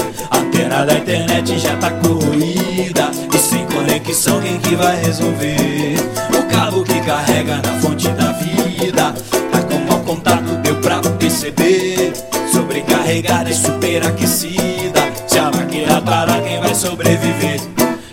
[0.70, 3.10] Antena da internet já tá corroída.
[3.34, 5.96] E sem conexão, quem que vai resolver?
[6.38, 9.12] O cabo que carrega na fonte da vida.
[9.50, 12.12] Tá com mau contato, deu pra perceber.
[12.52, 15.00] Sobrecarregada e superaquecida.
[15.26, 17.60] Se a máquina parar, quem vai sobreviver?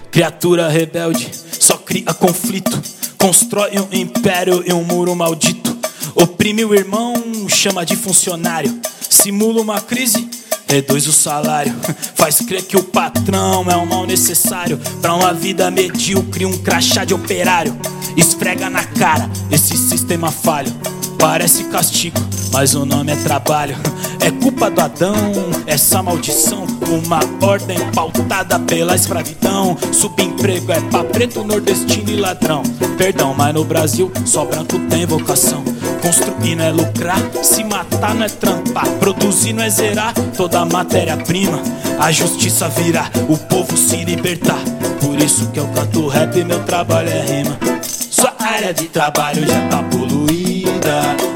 [0.10, 1.30] Criatura rebelde,
[1.60, 2.82] só cria conflito.
[3.20, 5.78] Constrói um império e um muro maldito.
[6.16, 7.14] Oprime o irmão,
[7.48, 8.80] chama de funcionário.
[9.08, 10.28] Simula uma crise,
[10.68, 11.74] reduz o salário.
[12.16, 14.78] Faz crer que o patrão é um mal necessário.
[15.02, 17.78] Pra uma vida medíocre, um crachá de operário.
[18.16, 20.97] Esfrega na cara esse sistema falho.
[21.18, 22.20] Parece castigo,
[22.52, 23.76] mas o nome é trabalho.
[24.20, 25.16] É culpa do Adão,
[25.66, 26.66] essa maldição.
[26.90, 29.78] Uma ordem pautada pela escravidão.
[29.92, 32.64] Subemprego é pra preto, nordestino e ladrão.
[32.98, 35.64] Perdão, mas no Brasil só branco tem vocação.
[36.02, 38.88] Construir não é lucrar, se matar não é trampar.
[39.00, 41.60] Produzir não é zerar toda a matéria-prima.
[42.00, 44.60] A justiça virá, o povo se libertar.
[45.02, 47.58] Por isso que eu canto rap, meu trabalho é rima.
[47.82, 50.37] Sua área de trabalho já tá poluída.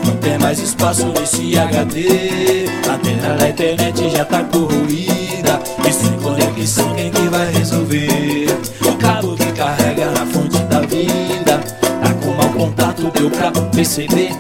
[0.06, 2.66] Não tem mais espaço nesse HD.
[2.88, 5.60] A antena da internet já tá corroída.
[5.88, 8.48] E sem conexão, quem que vai resolver?
[8.86, 11.58] O cabo que carrega na fonte da vida.
[11.82, 14.32] Tá com mau contato, deu pra perceber.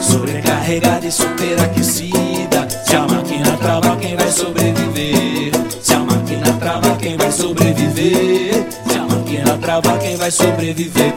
[0.00, 2.68] Sobrecarregada e superaquecida.
[2.84, 5.52] Se a máquina trava, quem vai sobreviver?
[5.82, 8.66] Se a máquina trava, quem vai sobreviver?
[8.88, 11.14] Se a máquina trava, quem vai sobreviver?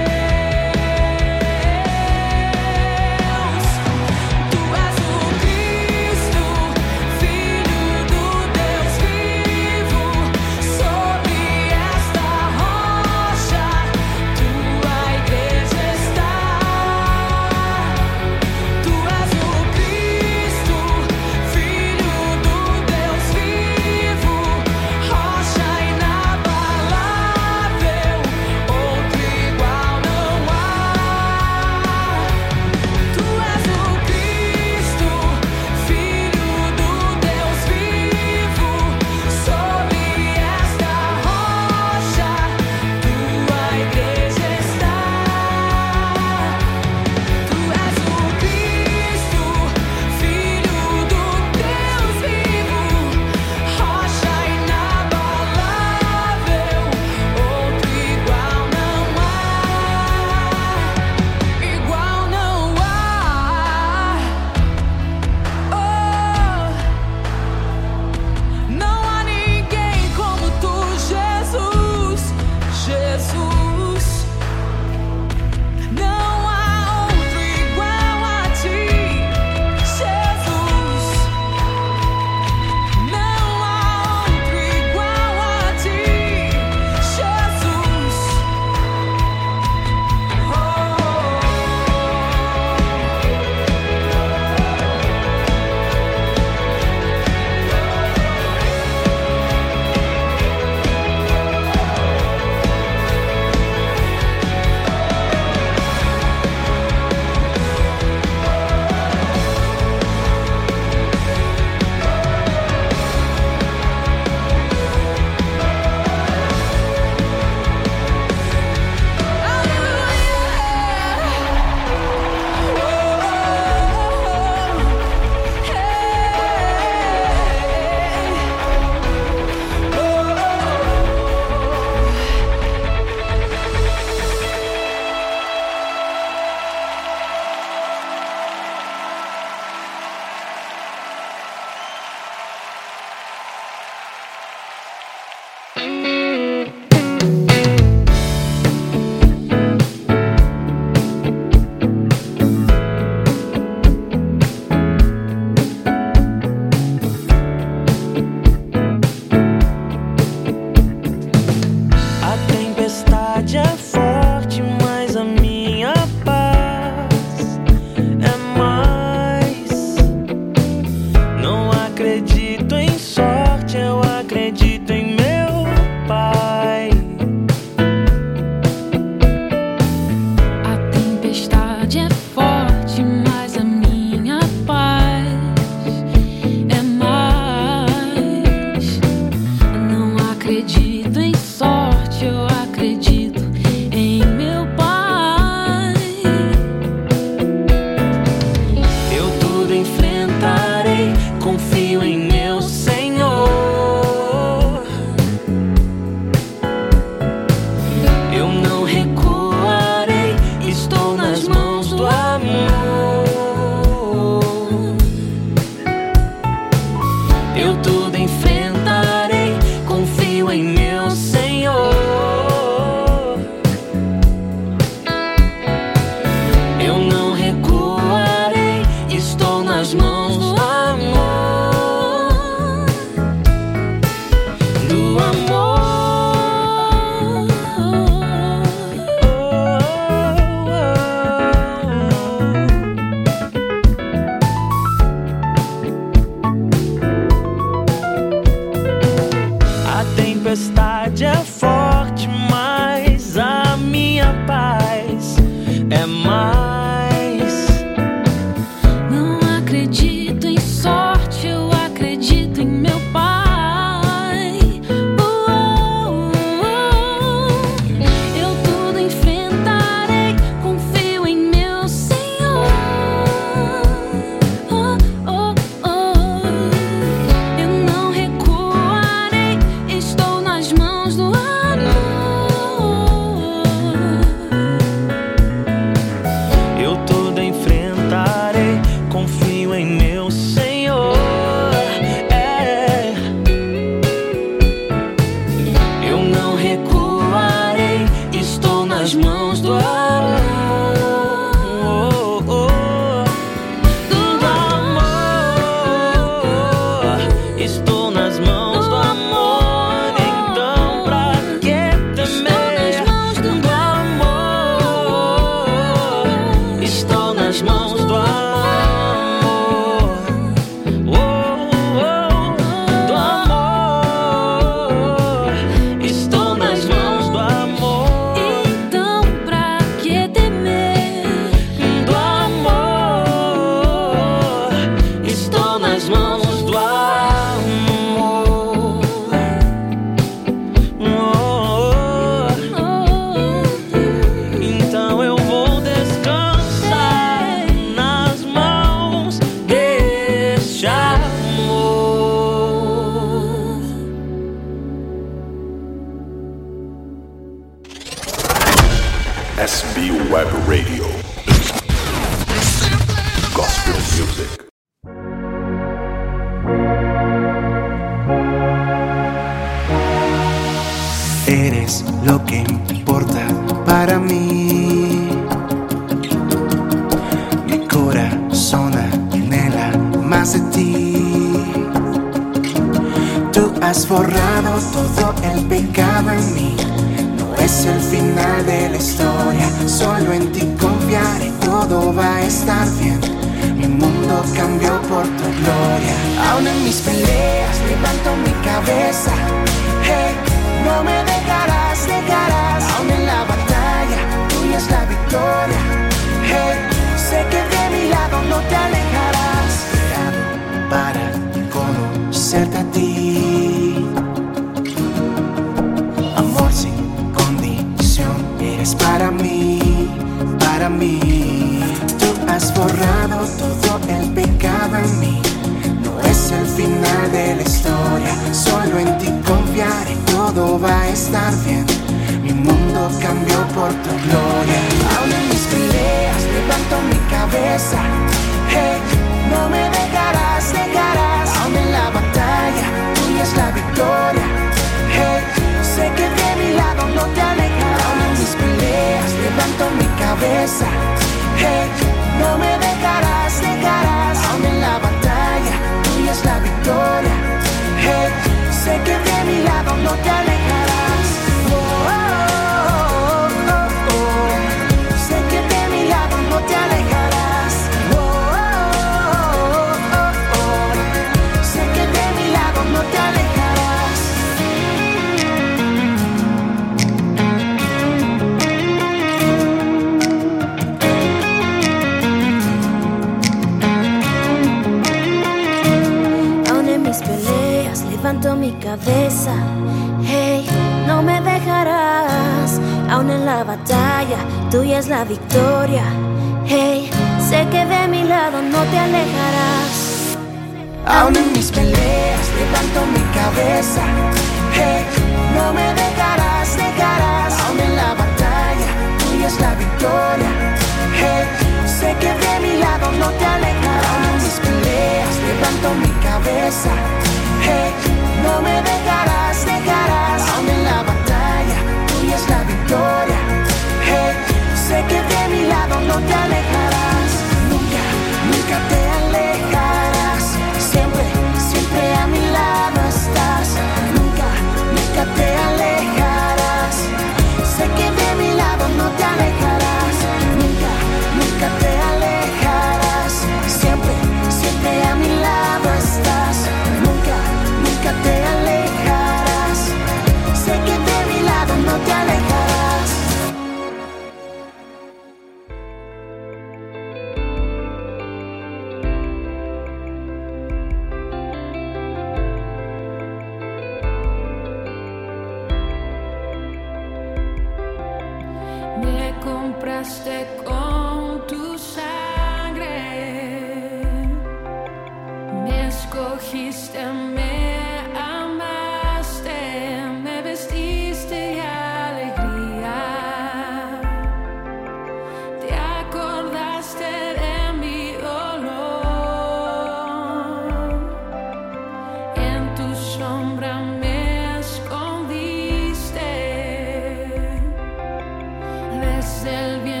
[599.43, 600.00] del bien.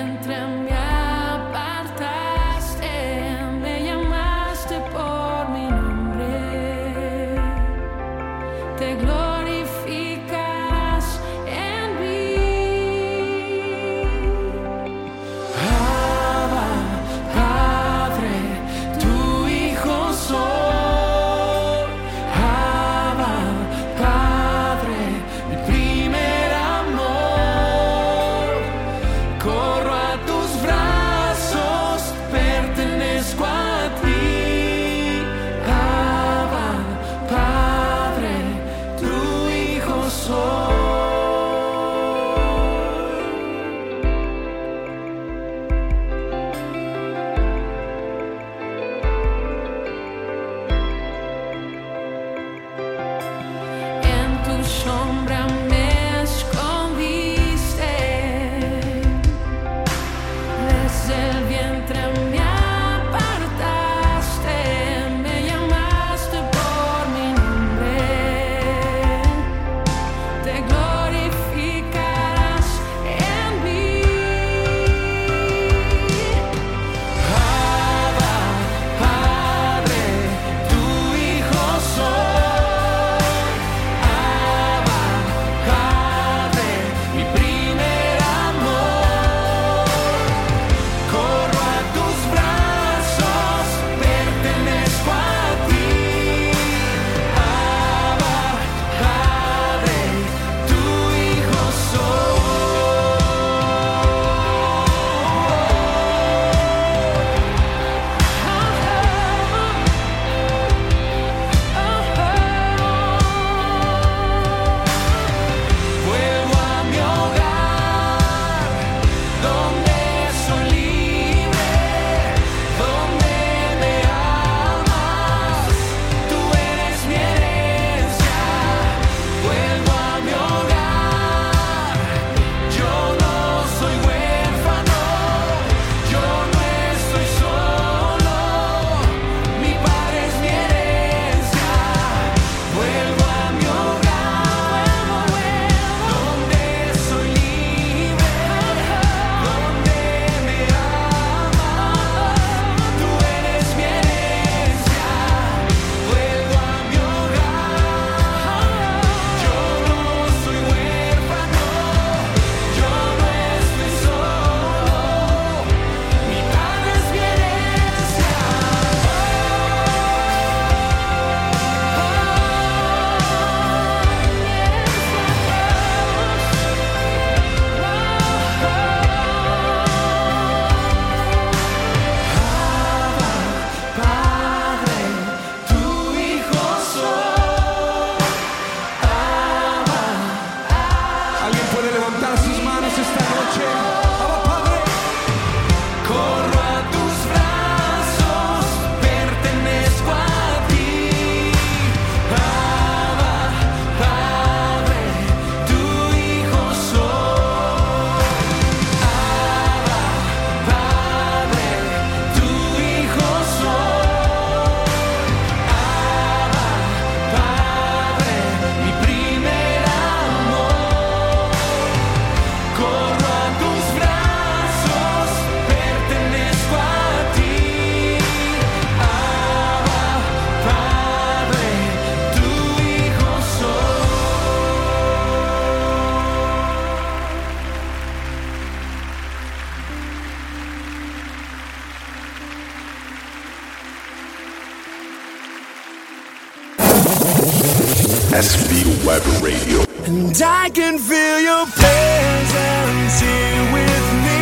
[249.11, 249.83] Web Radio.
[250.07, 254.39] And I can feel your presence here with me.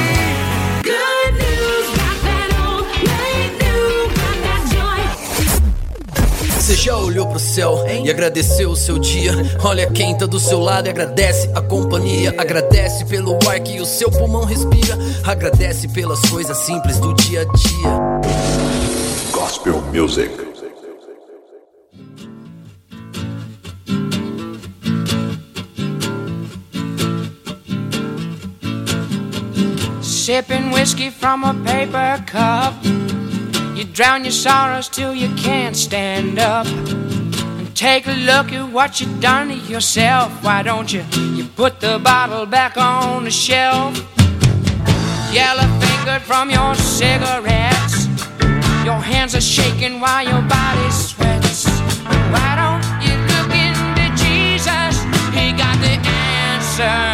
[0.83, 5.01] Good news, got that old, great news, got that joy.
[6.55, 9.31] Você já olhou pro céu e agradeceu o seu dia?
[9.63, 12.35] Olha quem tá do seu lado e agradece a companhia.
[12.37, 14.95] Agradece pelo ar que o seu pulmão respira.
[15.25, 17.89] Agradece pelas coisas simples do dia a dia.
[19.31, 20.48] Gospel Music.
[30.29, 32.75] Sipping whiskey from a paper cup.
[33.75, 36.67] You drown your sorrows till you can't stand up.
[36.67, 40.31] And take a look at what you've done to yourself.
[40.43, 41.03] Why don't you?
[41.33, 43.97] You put the bottle back on the shelf.
[45.33, 48.05] Yellow fingered from your cigarettes.
[48.85, 51.65] Your hands are shaking while your body sweats.
[52.33, 54.93] Why don't you look into Jesus?
[55.33, 57.08] He got the answer.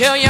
[0.00, 0.29] tell you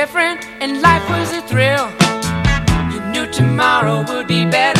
[0.00, 1.86] different, and life was a thrill.
[2.90, 4.79] You knew tomorrow would be better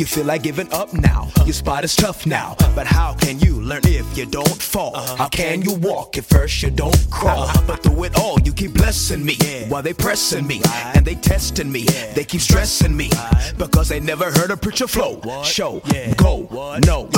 [0.00, 1.28] You feel like giving up now.
[1.44, 2.56] Your spot is tough now.
[2.74, 4.96] But how can you learn if you don't fall?
[4.96, 5.16] Uh-huh.
[5.16, 7.42] How can you walk if first you don't crawl?
[7.42, 7.62] Uh-huh.
[7.66, 9.36] But through it all, you keep blessing me
[9.68, 10.62] while they pressing me
[10.94, 11.84] and they testing me.
[12.14, 13.10] They keep stressing me
[13.58, 15.82] because they never heard a preacher flow, show,
[16.16, 16.48] go,
[16.86, 17.10] no.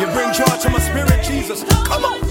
[0.00, 1.62] You bring joy to my spirit, Jesus.
[1.86, 2.27] Come on.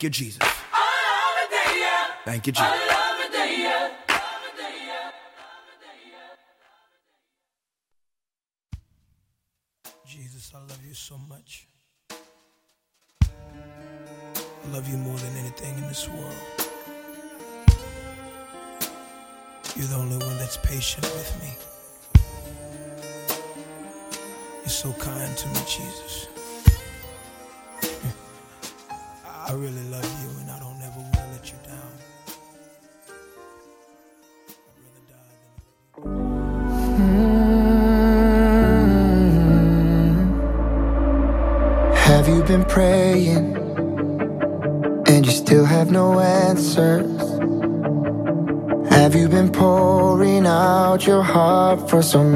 [0.00, 0.38] Thank you, Jesus.
[2.24, 2.69] Thank you, Jesus.
[51.90, 52.29] for some